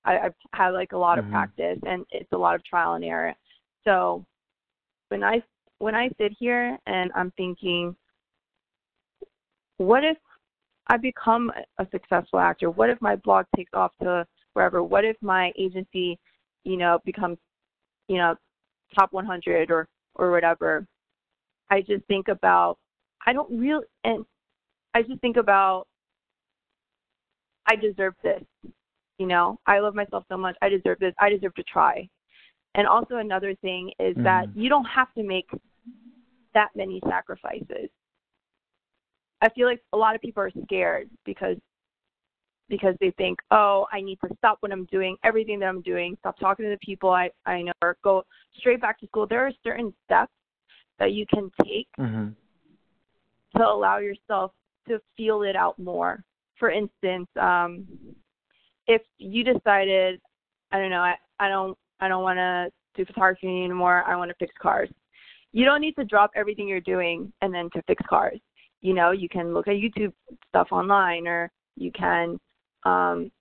I, 0.04 0.18
I've 0.18 0.34
had 0.54 0.70
like 0.70 0.92
a 0.92 0.98
lot 0.98 1.18
mm-hmm. 1.18 1.28
of 1.28 1.32
practice 1.32 1.80
and 1.88 2.06
it's 2.12 2.32
a 2.34 2.38
lot 2.38 2.56
of 2.56 2.66
trial 2.66 2.96
and 2.96 3.06
error. 3.06 3.34
So 3.86 4.26
when 5.10 5.24
I 5.24 5.42
when 5.80 5.96
I 5.96 6.10
sit 6.20 6.34
here 6.40 6.78
and 6.88 7.12
I'm 7.16 7.32
thinking, 7.38 7.96
what 9.78 10.04
if 10.04 10.18
I 10.88 10.98
become 10.98 11.52
a 11.80 11.88
successful 11.92 12.40
actor? 12.40 12.70
What 12.70 12.90
if 12.90 13.02
my 13.02 13.16
blog 13.18 13.46
takes 13.56 13.74
off 13.74 13.92
to 14.02 14.26
wherever? 14.54 14.84
What 14.84 15.04
if 15.04 15.18
my 15.22 15.52
agency, 15.58 16.18
you 16.64 16.78
know, 16.78 17.00
becomes, 17.06 17.38
you 18.08 18.18
know, 18.18 18.36
top 18.96 19.12
100 19.12 19.72
or 19.72 19.88
or 20.16 20.32
whatever? 20.32 20.86
I 21.70 21.82
just 21.82 22.06
think 22.06 22.28
about 22.28 22.78
I 23.26 23.34
don't 23.34 23.50
really 23.50 23.86
and 24.04 24.26
I 24.94 25.02
just 25.02 25.20
think 25.20 25.38
about 25.38 25.88
I 27.68 27.76
deserve 27.76 28.14
this. 28.24 28.44
You 29.18 29.28
know, 29.28 29.60
I 29.66 29.80
love 29.80 29.96
myself 29.96 30.26
so 30.30 30.38
much. 30.38 30.56
I 30.62 30.70
deserve 30.70 31.00
this. 31.00 31.14
I 31.20 31.30
deserve 31.30 31.56
to 31.56 31.64
try. 31.64 32.08
And 32.76 32.88
also 32.88 33.16
another 33.16 33.56
thing 33.56 33.92
is 34.00 34.14
mm-hmm. 34.14 34.24
that 34.24 34.56
you 34.56 34.70
don't 34.70 34.86
have 34.86 35.12
to 35.14 35.24
make 35.24 35.50
that 36.54 36.70
many 36.76 37.02
sacrifices. 37.08 37.90
I 39.42 39.50
feel 39.50 39.68
like 39.68 39.82
a 39.94 39.98
lot 39.98 40.16
of 40.16 40.22
people 40.22 40.44
are 40.44 40.52
scared 40.64 41.10
because 41.26 41.58
because 42.68 42.96
they 43.00 43.12
think, 43.12 43.38
oh, 43.52 43.86
I 43.94 44.02
need 44.02 44.18
to 44.26 44.36
stop 44.40 44.58
what 44.62 44.72
I'm 44.72 44.86
doing, 44.86 45.18
everything 45.24 45.60
that 45.60 45.68
I'm 45.68 45.84
doing, 45.84 46.18
stop 46.20 46.40
talking 46.40 46.66
to 46.66 46.72
the 46.72 46.80
people 46.84 47.12
I 47.12 47.30
I 47.46 47.62
know, 47.62 47.74
or 47.82 47.98
go 48.04 48.24
straight 48.58 48.82
back 48.82 49.00
to 49.00 49.08
school. 49.08 49.28
There 49.28 49.46
are 49.46 49.52
certain 49.64 49.94
steps 50.06 50.34
that 51.00 51.12
you 51.14 51.26
can 51.34 51.52
take 51.64 51.88
mm-hmm. 52.00 52.30
to 53.58 53.64
allow 53.64 54.00
yourself 54.00 54.52
to 54.88 55.00
feel 55.16 55.44
it 55.44 55.56
out 55.56 55.78
more. 55.78 56.24
For 56.58 56.72
instance, 56.72 57.28
um, 57.40 57.86
if 58.88 59.02
you 59.18 59.44
decided, 59.44 60.20
I 60.72 60.80
don't 60.80 60.90
know, 60.90 61.02
I, 61.02 61.16
I 61.40 61.50
don't 61.50 61.78
I 62.00 62.08
don't 62.08 62.24
want 62.24 62.38
to 62.38 62.70
do 62.96 63.06
photography 63.06 63.48
anymore. 63.48 64.04
I 64.06 64.16
want 64.16 64.30
to 64.30 64.36
fix 64.40 64.54
cars. 64.62 64.90
You 65.52 65.66
don't 65.66 65.82
need 65.82 65.96
to 65.96 66.06
drop 66.06 66.32
everything 66.36 66.68
you're 66.68 66.82
doing 66.82 67.32
and 67.42 67.54
then 67.54 67.70
to 67.74 67.82
fix 67.88 68.04
cars. 68.10 68.40
You 68.82 68.94
know, 68.94 69.12
you 69.12 69.30
can 69.30 69.54
look 69.54 69.68
at 69.68 69.76
YouTube 69.76 70.14
stuff 70.50 70.68
online, 70.72 71.28
or 71.28 71.50
you 71.76 71.92
can 71.92 72.38
um, 72.84 73.32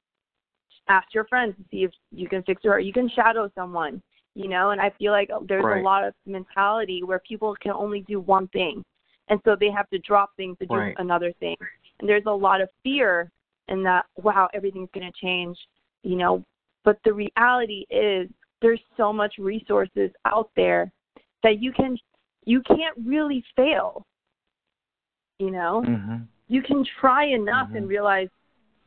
ask 0.88 1.12
your 1.12 1.26
friends 1.26 1.54
to 1.56 1.64
see 1.70 1.84
if 1.84 1.90
you 2.12 2.28
can 2.28 2.42
fix 2.44 2.62
it, 2.64 2.68
or 2.68 2.78
you 2.78 2.92
can 2.92 3.08
shadow 3.10 3.50
someone 3.54 4.00
you 4.34 4.48
know 4.48 4.70
and 4.70 4.80
i 4.80 4.90
feel 4.98 5.12
like 5.12 5.30
there's 5.48 5.64
right. 5.64 5.80
a 5.80 5.84
lot 5.84 6.04
of 6.04 6.12
mentality 6.26 7.02
where 7.02 7.20
people 7.20 7.54
can 7.60 7.72
only 7.72 8.00
do 8.02 8.20
one 8.20 8.48
thing 8.48 8.84
and 9.28 9.40
so 9.44 9.56
they 9.58 9.70
have 9.70 9.88
to 9.90 9.98
drop 10.00 10.30
things 10.36 10.56
to 10.58 10.66
do 10.66 10.74
right. 10.74 10.94
another 10.98 11.32
thing 11.40 11.56
and 12.00 12.08
there's 12.08 12.24
a 12.26 12.30
lot 12.30 12.60
of 12.60 12.68
fear 12.82 13.30
in 13.68 13.82
that 13.82 14.04
wow 14.16 14.48
everything's 14.52 14.88
going 14.92 15.06
to 15.06 15.12
change 15.20 15.56
you 16.02 16.16
know 16.16 16.44
but 16.84 16.98
the 17.04 17.12
reality 17.12 17.86
is 17.90 18.28
there's 18.64 18.80
so 18.96 19.12
much 19.12 19.34
resources 19.38 20.10
out 20.24 20.50
there 20.56 20.90
that 21.42 21.60
you 21.60 21.70
can 21.72 21.96
you 22.44 22.62
can't 22.62 22.96
really 23.04 23.44
fail 23.54 24.02
you 25.38 25.50
know 25.50 25.84
mm-hmm. 25.86 26.16
you 26.48 26.62
can 26.62 26.84
try 27.00 27.26
enough 27.26 27.68
mm-hmm. 27.68 27.76
and 27.76 27.88
realize 27.88 28.28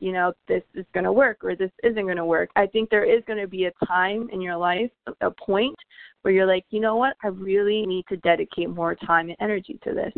you 0.00 0.12
know, 0.12 0.32
this 0.46 0.62
is 0.74 0.86
going 0.94 1.04
to 1.04 1.12
work 1.12 1.38
or 1.42 1.56
this 1.56 1.70
isn't 1.82 2.04
going 2.04 2.16
to 2.16 2.24
work. 2.24 2.50
I 2.56 2.66
think 2.66 2.88
there 2.88 3.04
is 3.04 3.22
going 3.26 3.40
to 3.40 3.48
be 3.48 3.64
a 3.64 3.86
time 3.86 4.28
in 4.32 4.40
your 4.40 4.56
life, 4.56 4.90
a 5.20 5.30
point 5.30 5.74
where 6.22 6.32
you're 6.32 6.46
like, 6.46 6.64
you 6.70 6.80
know 6.80 6.96
what, 6.96 7.16
I 7.24 7.28
really 7.28 7.84
need 7.84 8.04
to 8.08 8.16
dedicate 8.18 8.70
more 8.70 8.94
time 8.94 9.28
and 9.28 9.36
energy 9.40 9.78
to 9.84 9.94
this. 9.94 10.12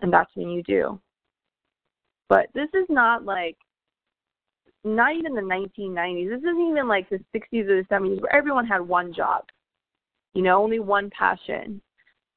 And 0.00 0.12
that's 0.12 0.30
when 0.34 0.48
you 0.48 0.62
do. 0.62 1.00
But 2.28 2.46
this 2.54 2.68
is 2.74 2.86
not 2.88 3.24
like, 3.24 3.56
not 4.86 5.14
even 5.14 5.34
the 5.34 5.40
1990s. 5.40 6.28
This 6.28 6.38
isn't 6.38 6.70
even 6.70 6.88
like 6.88 7.08
the 7.10 7.18
60s 7.34 7.68
or 7.68 7.82
the 7.82 7.88
70s 7.90 8.20
where 8.22 8.34
everyone 8.34 8.66
had 8.66 8.80
one 8.80 9.12
job, 9.12 9.44
you 10.34 10.42
know, 10.42 10.62
only 10.62 10.78
one 10.78 11.10
passion. 11.10 11.80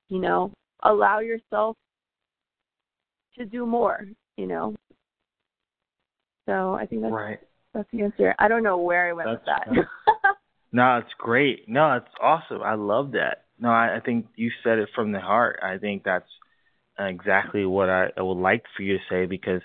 You 0.09 0.19
know, 0.19 0.51
allow 0.83 1.19
yourself 1.19 1.77
to 3.38 3.45
do 3.45 3.65
more, 3.65 4.07
you 4.38 4.47
know, 4.47 4.75
so 6.49 6.73
I 6.73 6.88
think 6.88 7.03
that's 7.03 7.13
right. 7.13 7.39
that's 7.75 7.88
the 7.93 8.01
answer. 8.01 8.33
I 8.39 8.47
don't 8.47 8.63
know 8.63 8.79
where 8.79 9.07
I 9.07 9.13
went 9.13 9.29
that's, 9.29 9.67
with 9.67 9.85
that. 10.15 10.35
no, 10.71 10.97
it's 10.97 11.13
great. 11.19 11.69
No, 11.69 11.93
it's 11.93 12.15
awesome. 12.19 12.63
I 12.63 12.73
love 12.73 13.12
that. 13.12 13.45
No, 13.59 13.69
I, 13.69 13.97
I 13.97 13.99
think 13.99 14.25
you 14.35 14.49
said 14.63 14.79
it 14.79 14.89
from 14.95 15.12
the 15.12 15.19
heart. 15.19 15.59
I 15.62 15.77
think 15.77 16.03
that's 16.03 16.29
exactly 16.97 17.65
what 17.65 17.88
I, 17.89 18.07
I 18.17 18.23
would 18.23 18.39
like 18.39 18.63
for 18.75 18.81
you 18.81 18.97
to 18.97 19.03
say 19.12 19.27
because 19.27 19.62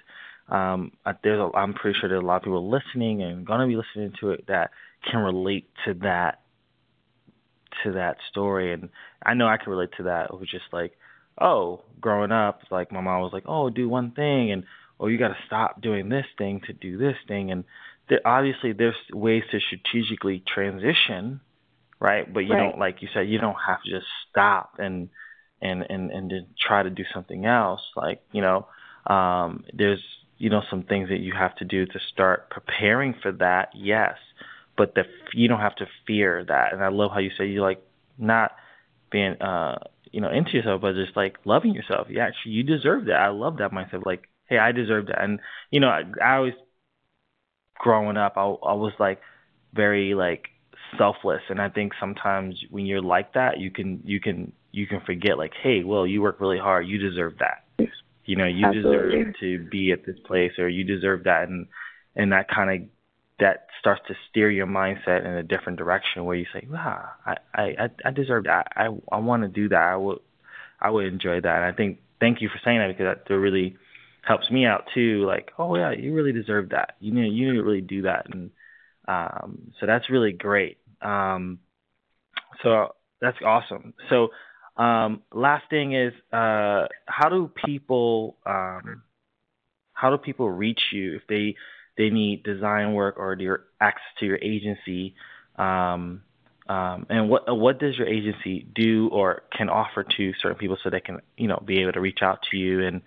um, 0.48 0.92
there's 1.22 1.40
a, 1.40 1.57
I'm 1.57 1.74
pretty 1.74 1.98
sure 1.98 2.09
there's 2.09 2.22
a 2.22 2.26
lot 2.26 2.37
of 2.37 2.42
people 2.42 2.70
listening 2.70 3.22
and 3.22 3.46
going 3.46 3.61
to 3.61 3.66
be 3.66 3.76
listening 3.76 4.12
to 4.20 4.30
it 4.30 4.46
that 4.48 4.70
can 5.11 5.20
relate 5.20 5.68
to 5.87 5.94
that 5.94 6.40
to 7.83 7.92
that 7.92 8.16
story 8.30 8.72
and 8.72 8.88
I 9.24 9.35
know 9.35 9.46
I 9.48 9.57
can 9.57 9.70
relate 9.70 9.90
to 9.96 10.04
that. 10.04 10.30
It 10.30 10.38
was 10.38 10.48
just 10.48 10.66
like, 10.72 10.92
oh, 11.40 11.83
growing 12.00 12.30
up, 12.30 12.61
like 12.70 12.92
my 12.92 13.00
mom 13.00 13.22
was 13.22 13.33
like, 13.33 13.44
oh, 13.46 13.70
do 13.70 13.88
one 13.88 14.12
thing 14.12 14.52
and 14.52 14.64
oh, 15.00 15.07
you 15.07 15.18
got 15.18 15.28
to 15.28 15.37
stop 15.46 15.80
doing 15.80 16.09
this 16.09 16.26
thing 16.38 16.61
to 16.66 16.72
do 16.72 16.98
this 16.98 17.16
thing. 17.26 17.50
And 17.50 17.64
there, 18.09 18.20
obviously, 18.24 18.72
there's 18.72 18.94
ways 19.12 19.42
to 19.50 19.61
strategically 19.61 20.42
transition, 20.46 21.40
right? 21.98 22.33
But 22.33 22.40
you 22.40 22.52
right. 22.52 22.70
don't, 22.70 22.78
like 22.78 23.02
you 23.02 23.09
said, 23.12 23.28
you 23.28 23.38
don't 23.38 23.57
have 23.66 23.83
to 23.83 23.90
just 23.90 24.07
stop 24.30 24.74
and 24.78 25.09
and 25.61 25.85
and 25.88 26.11
and 26.11 26.30
to 26.30 26.40
try 26.61 26.83
to 26.83 26.90
do 26.90 27.04
something 27.12 27.46
else. 27.46 27.80
Like 27.96 28.22
you 28.33 28.42
know, 28.42 28.66
um, 29.07 29.64
there's 29.72 30.02
you 30.44 30.50
know 30.50 30.62
some 30.70 30.83
things 30.85 31.09
that 31.09 31.20
you 31.20 31.33
have 31.35 31.54
to 31.57 31.64
do 31.64 31.87
to 31.87 31.98
start 32.12 32.50
preparing 32.50 33.14
for 33.22 33.33
that. 33.33 33.70
Yes, 33.74 34.16
but 34.76 34.94
the 34.94 35.04
you 35.33 35.48
don't 35.48 35.61
have 35.61 35.76
to 35.76 35.87
fear 36.07 36.44
that. 36.46 36.72
And 36.74 36.85
I 36.85 36.88
love 36.88 37.12
how 37.12 37.20
you 37.20 37.30
say 37.38 37.46
you 37.46 37.62
like 37.62 37.83
not 38.18 38.52
being 39.11 39.40
uh 39.42 39.78
you 40.12 40.20
know 40.20 40.30
into 40.30 40.52
yourself, 40.52 40.83
but 40.83 40.94
just 40.94 41.16
like 41.16 41.37
loving 41.46 41.74
yourself. 41.74 42.09
Yeah, 42.11 42.26
actually, 42.26 42.52
you 42.52 42.62
deserve 42.64 43.07
that. 43.07 43.16
I 43.16 43.28
love 43.28 43.59
that 43.59 43.72
mindset. 43.72 44.04
Like 44.07 44.28
hey, 44.48 44.59
I 44.59 44.72
deserve 44.72 45.07
that. 45.07 45.22
And 45.22 45.40
you 45.70 45.80
know, 45.80 45.88
I, 45.88 46.02
I 46.22 46.37
always 46.37 46.54
growing 47.78 48.16
up, 48.16 48.35
I, 48.37 48.42
I 48.42 48.74
was 48.74 48.92
like 48.98 49.20
very 49.74 50.14
like 50.14 50.48
selfless, 50.98 51.42
and 51.48 51.61
I 51.61 51.68
think 51.68 51.92
sometimes 52.00 52.57
when 52.70 52.87
you're 52.87 53.02
like 53.02 53.35
that, 53.35 53.59
you 53.59 53.70
can 53.70 54.00
you 54.04 54.20
can 54.20 54.52
you 54.72 54.87
can 54.87 55.00
forget 55.07 55.38
like, 55.38 55.52
hey, 55.62 55.85
well, 55.85 56.07
you 56.07 56.22
work 56.22 56.40
really 56.40 56.59
hard, 56.59 56.87
you 56.87 56.98
deserve 56.98 57.35
that. 57.40 57.63
You 58.25 58.37
know, 58.37 58.47
you 58.47 58.67
Absolutely. 58.67 59.19
deserve 59.19 59.35
to 59.41 59.71
be 59.71 59.93
at 59.93 60.05
this 60.07 60.19
place, 60.27 60.53
or 60.59 60.69
you 60.69 60.85
deserve 60.85 61.25
that, 61.25 61.49
and 61.49 61.67
and 62.17 62.33
that 62.33 62.49
kind 62.49 62.71
of 62.71 62.89
that 63.41 63.67
starts 63.81 64.03
to 64.09 64.15
steer 64.31 64.51
your 64.51 64.67
mindset 64.67 65.25
in 65.25 65.33
a 65.33 65.43
different 65.43 65.79
direction 65.79 66.25
where 66.25 66.37
you 66.37 66.47
say, 66.53 66.67
wow, 66.71 67.09
I 67.27 67.37
I 67.55 67.91
I 68.05 68.11
deserve 68.11 68.45
that. 68.45 68.69
I 68.77 68.89
I 69.11 69.19
want 69.19 69.43
to 69.43 69.49
do 69.49 69.69
that. 69.71 69.83
I 69.83 69.97
would 69.97 70.21
I 70.81 70.91
would 70.91 71.07
enjoy 71.07 71.41
that. 71.41 71.57
And 71.57 71.65
I 71.65 71.73
think 71.73 71.99
thank 72.21 72.41
you 72.41 72.49
for 72.49 72.61
saying 72.65 72.79
that 72.79 72.89
because 72.89 73.17
that 73.29 73.35
really 73.35 73.77
helps 74.23 74.51
me 74.51 74.65
out 74.67 74.85
too. 74.95 75.25
Like, 75.27 75.53
oh 75.59 75.77
yeah, 75.77 75.93
you 75.93 76.15
really 76.15 76.33
deserve 76.33 76.71
that. 76.71 76.97
You 77.01 77.13
know 77.13 77.23
you 77.23 77.53
need 77.53 77.59
to 77.59 77.63
really 77.63 77.81
do 77.81 78.03
that, 78.03 78.27
and 78.33 78.51
um, 79.07 79.73
so 79.81 79.87
that's 79.87 80.09
really 80.11 80.33
great. 80.33 80.79
Um, 81.03 81.59
so 82.63 82.95
that's 83.21 83.39
awesome. 83.45 83.95
So 84.09 84.29
um, 84.77 85.23
last 85.33 85.65
thing 85.71 85.95
is, 85.95 86.13
uh, 86.33 86.87
how 87.07 87.29
do 87.29 87.51
people 87.65 88.37
um, 88.47 89.03
how 89.93 90.11
do 90.11 90.19
people 90.19 90.51
reach 90.51 90.81
you 90.93 91.17
if 91.17 91.23
they 91.29 91.55
they 91.97 92.11
need 92.11 92.43
design 92.43 92.95
work 92.95 93.17
or 93.19 93.37
their 93.37 93.65
access 93.81 94.03
to 94.21 94.27
your 94.27 94.39
agency? 94.39 95.15
Um, 95.57 96.23
um, 96.69 97.07
and 97.11 97.29
what 97.29 97.57
what 97.57 97.79
does 97.79 97.97
your 97.97 98.09
agency 98.09 98.67
do 98.75 99.09
or 99.13 99.43
can 99.57 99.69
offer 99.69 100.05
to 100.17 100.33
certain 100.43 100.59
people 100.59 100.79
so 100.83 100.91
they 100.91 101.01
can 101.01 101.21
you 101.37 101.47
know 101.47 101.63
be 101.65 101.81
able 101.83 101.93
to 101.93 102.01
reach 102.01 102.21
out 102.23 102.39
to 102.51 102.57
you 102.57 102.87
and 102.87 103.03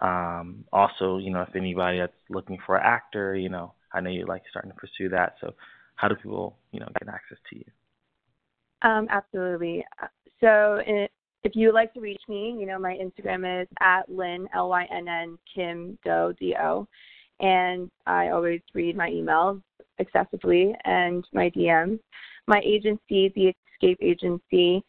um, 0.00 0.64
also, 0.72 1.18
you 1.18 1.30
know, 1.30 1.42
if 1.42 1.56
anybody 1.56 1.98
that's 1.98 2.12
looking 2.28 2.58
for 2.66 2.76
an 2.76 2.82
actor, 2.84 3.34
you 3.34 3.48
know, 3.48 3.72
I 3.92 4.00
know 4.00 4.10
you're 4.10 4.26
like 4.26 4.42
starting 4.50 4.70
to 4.70 4.76
pursue 4.76 5.08
that. 5.10 5.36
So, 5.40 5.54
how 5.94 6.08
do 6.08 6.14
people, 6.16 6.58
you 6.72 6.80
know, 6.80 6.88
get 6.98 7.08
access 7.08 7.38
to 7.50 7.56
you? 7.56 7.64
Um, 8.82 9.06
absolutely. 9.10 9.84
So, 10.40 10.80
if 11.44 11.54
you 11.54 11.68
would 11.68 11.74
like 11.74 11.94
to 11.94 12.00
reach 12.00 12.22
me, 12.28 12.56
you 12.58 12.66
know, 12.66 12.78
my 12.78 12.98
Instagram 12.98 13.62
is 13.62 13.68
at 13.80 14.10
Lynn 14.10 14.48
L 14.54 14.68
Y 14.68 14.86
N 14.92 15.08
N 15.08 15.38
Kim 15.52 15.98
Do 16.04 16.34
D 16.38 16.56
O, 16.60 16.86
and 17.40 17.90
I 18.06 18.30
always 18.30 18.60
read 18.74 18.96
my 18.96 19.08
emails 19.10 19.62
excessively 19.98 20.74
and 20.84 21.24
my 21.32 21.50
DMs. 21.50 22.00
my 22.48 22.60
agency, 22.64 23.32
the 23.34 23.52
Escape 23.74 23.98
Agency, 24.00 24.82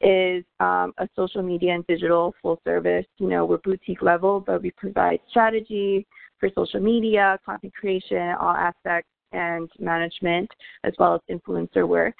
is 0.00 0.44
um, 0.60 0.92
a 0.98 1.08
social 1.14 1.42
media 1.42 1.74
and 1.74 1.86
digital 1.86 2.34
full 2.42 2.60
service. 2.64 3.06
You 3.18 3.28
know, 3.28 3.44
we're 3.44 3.58
boutique 3.58 4.02
level, 4.02 4.40
but 4.40 4.62
we 4.62 4.70
provide 4.72 5.20
strategy 5.30 6.06
for 6.38 6.48
social 6.54 6.80
media, 6.80 7.38
content 7.44 7.72
creation, 7.74 8.34
all 8.40 8.54
aspects, 8.54 9.10
and 9.32 9.70
management, 9.78 10.50
as 10.84 10.92
well 10.98 11.14
as 11.14 11.20
influencer 11.34 11.86
work. 11.86 12.14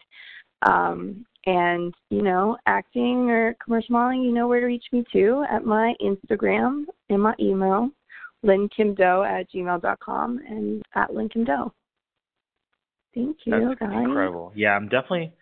Um, 0.64 1.27
and, 1.46 1.92
you 2.11 2.22
know, 2.22 2.57
acting 2.66 3.31
or 3.31 3.57
commercial 3.62 3.92
modeling, 3.92 4.22
you 4.22 4.33
know 4.33 4.46
where 4.46 4.61
to 4.61 4.66
reach 4.66 4.85
me 4.92 5.05
too 5.12 5.44
at 5.51 5.64
my 5.64 5.94
Instagram 6.01 6.85
and 7.09 7.22
my 7.22 7.35
email, 7.40 7.90
lynkimdo 8.44 9.27
at 9.27 9.51
gmail.com 9.51 10.38
and 10.48 10.83
at 10.94 11.12
Lynn 11.12 11.29
Kim 11.29 11.44
Thank 13.14 13.37
you, 13.44 13.68
That's 13.68 13.81
guys. 13.81 14.05
incredible. 14.05 14.53
Yeah, 14.55 14.70
I'm 14.70 14.88
definitely 14.88 15.33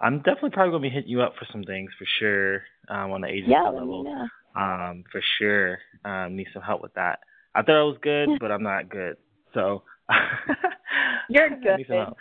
I'm 0.00 0.18
definitely 0.18 0.50
probably 0.50 0.72
gonna 0.72 0.82
be 0.82 0.90
hitting 0.90 1.10
you 1.10 1.22
up 1.22 1.34
for 1.38 1.46
some 1.50 1.62
things 1.62 1.90
for 1.98 2.06
sure 2.18 2.62
um, 2.88 3.12
on 3.12 3.20
the 3.22 3.28
agency 3.28 3.52
yeah, 3.52 3.68
level. 3.68 4.04
Yeah, 4.04 4.90
Um, 4.90 5.04
for 5.10 5.22
sure. 5.38 5.78
Um, 6.04 6.36
need 6.36 6.48
some 6.52 6.62
help 6.62 6.82
with 6.82 6.94
that. 6.94 7.20
I 7.54 7.62
thought 7.62 7.80
I 7.80 7.82
was 7.82 7.98
good, 8.02 8.28
but 8.40 8.50
I'm 8.50 8.62
not 8.62 8.88
good. 8.88 9.16
So 9.54 9.82
You're 11.28 11.50
good. 11.50 11.78
need 11.78 11.86
some 11.88 11.96
help. 11.96 12.16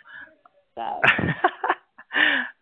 So, 0.75 1.01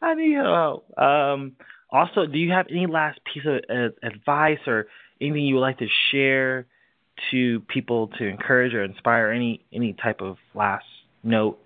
I 0.04 0.16
help. 0.44 1.00
Um, 1.00 1.54
also, 1.92 2.26
do 2.26 2.38
you 2.38 2.52
have 2.52 2.68
any 2.70 2.88
last 2.88 3.20
piece 3.32 3.44
of 3.46 3.62
uh, 3.70 3.90
advice 4.06 4.60
or 4.68 4.88
anything 5.22 5.46
you 5.46 5.56
would 5.56 5.62
like 5.62 5.80
to 5.80 5.88
share 6.12 6.66
to 7.32 7.60
people 7.62 8.08
to 8.20 8.26
encourage 8.26 8.74
or 8.74 8.84
inspire? 8.84 9.32
Any 9.32 9.64
any 9.72 9.94
type 9.94 10.22
of 10.22 10.38
last 10.54 10.86
note? 11.24 11.60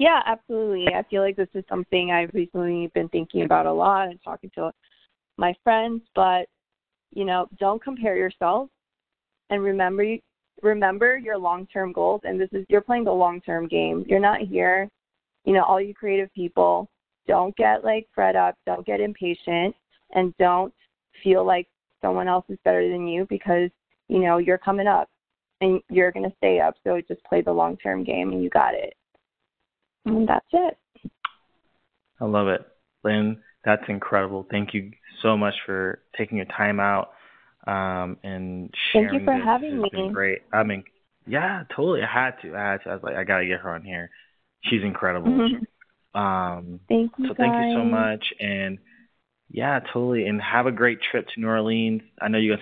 yeah, 0.00 0.22
absolutely. 0.24 0.86
I 0.94 1.02
feel 1.10 1.20
like 1.20 1.36
this 1.36 1.48
is 1.52 1.62
something 1.68 2.10
I've 2.10 2.32
recently 2.32 2.90
been 2.94 3.10
thinking 3.10 3.42
about 3.42 3.66
a 3.66 3.72
lot 3.72 4.08
and 4.08 4.18
talking 4.24 4.50
to 4.54 4.72
my 5.36 5.54
friends, 5.62 6.00
but 6.14 6.46
you 7.12 7.26
know, 7.26 7.46
don't 7.58 7.82
compare 7.82 8.16
yourself 8.16 8.70
and 9.50 9.62
remember 9.62 10.16
remember 10.62 11.18
your 11.18 11.36
long-term 11.36 11.92
goals 11.92 12.22
and 12.24 12.40
this 12.40 12.48
is 12.52 12.64
you're 12.70 12.80
playing 12.80 13.04
the 13.04 13.12
long-term 13.12 13.68
game. 13.68 14.04
You're 14.08 14.20
not 14.20 14.40
here, 14.40 14.88
you 15.44 15.52
know, 15.52 15.64
all 15.64 15.80
you 15.80 15.94
creative 15.94 16.32
people, 16.34 16.90
don't 17.26 17.56
get 17.56 17.84
like 17.84 18.08
fed 18.14 18.36
up, 18.36 18.56
don't 18.66 18.86
get 18.86 19.00
impatient 19.00 19.74
and 20.12 20.34
don't 20.38 20.72
feel 21.22 21.44
like 21.46 21.68
someone 22.02 22.28
else 22.28 22.44
is 22.48 22.58
better 22.64 22.88
than 22.88 23.06
you 23.06 23.26
because, 23.28 23.70
you 24.08 24.20
know, 24.20 24.38
you're 24.38 24.58
coming 24.58 24.86
up 24.86 25.08
and 25.60 25.80
you're 25.90 26.12
going 26.12 26.28
to 26.28 26.36
stay 26.38 26.60
up. 26.60 26.74
So 26.84 27.00
just 27.06 27.22
play 27.24 27.42
the 27.42 27.52
long-term 27.52 28.04
game 28.04 28.32
and 28.32 28.42
you 28.42 28.50
got 28.50 28.74
it. 28.74 28.94
And 30.06 30.28
that's 30.28 30.46
it. 30.52 30.78
I 32.20 32.24
love 32.24 32.48
it. 32.48 32.62
Lynn, 33.04 33.38
that's 33.64 33.82
incredible. 33.88 34.46
Thank 34.50 34.74
you 34.74 34.90
so 35.22 35.36
much 35.36 35.54
for 35.66 36.00
taking 36.16 36.38
your 36.38 36.46
time 36.46 36.80
out 36.80 37.10
um, 37.66 38.16
and 38.22 38.72
sharing 38.92 39.08
Thank 39.08 39.20
you 39.20 39.26
for 39.26 39.34
this. 39.34 39.44
having 39.44 39.80
it's 39.84 39.90
been 39.90 40.08
me. 40.08 40.12
great. 40.12 40.42
I 40.52 40.62
mean, 40.62 40.84
yeah, 41.26 41.64
totally. 41.74 42.00
I 42.02 42.12
had 42.12 42.32
to. 42.42 42.56
I 42.56 42.72
had 42.72 42.82
to. 42.84 42.90
I 42.90 42.94
was 42.94 43.02
like, 43.02 43.16
I 43.16 43.24
gotta 43.24 43.46
get 43.46 43.60
her 43.60 43.74
on 43.74 43.82
here. 43.82 44.10
She's 44.64 44.82
incredible. 44.82 45.48
Um, 46.14 46.80
thank 46.88 47.12
you. 47.18 47.28
so 47.28 47.34
thank 47.34 47.54
you 47.54 47.74
so 47.74 47.84
much, 47.84 48.24
and 48.40 48.78
yeah, 49.48 49.80
totally. 49.92 50.26
And 50.26 50.40
have 50.40 50.66
a 50.66 50.72
great 50.72 50.98
trip 51.10 51.26
to 51.28 51.40
New 51.40 51.48
Orleans. 51.48 52.02
I 52.20 52.28
know 52.28 52.38
you're 52.38 52.56
gonna 52.56 52.58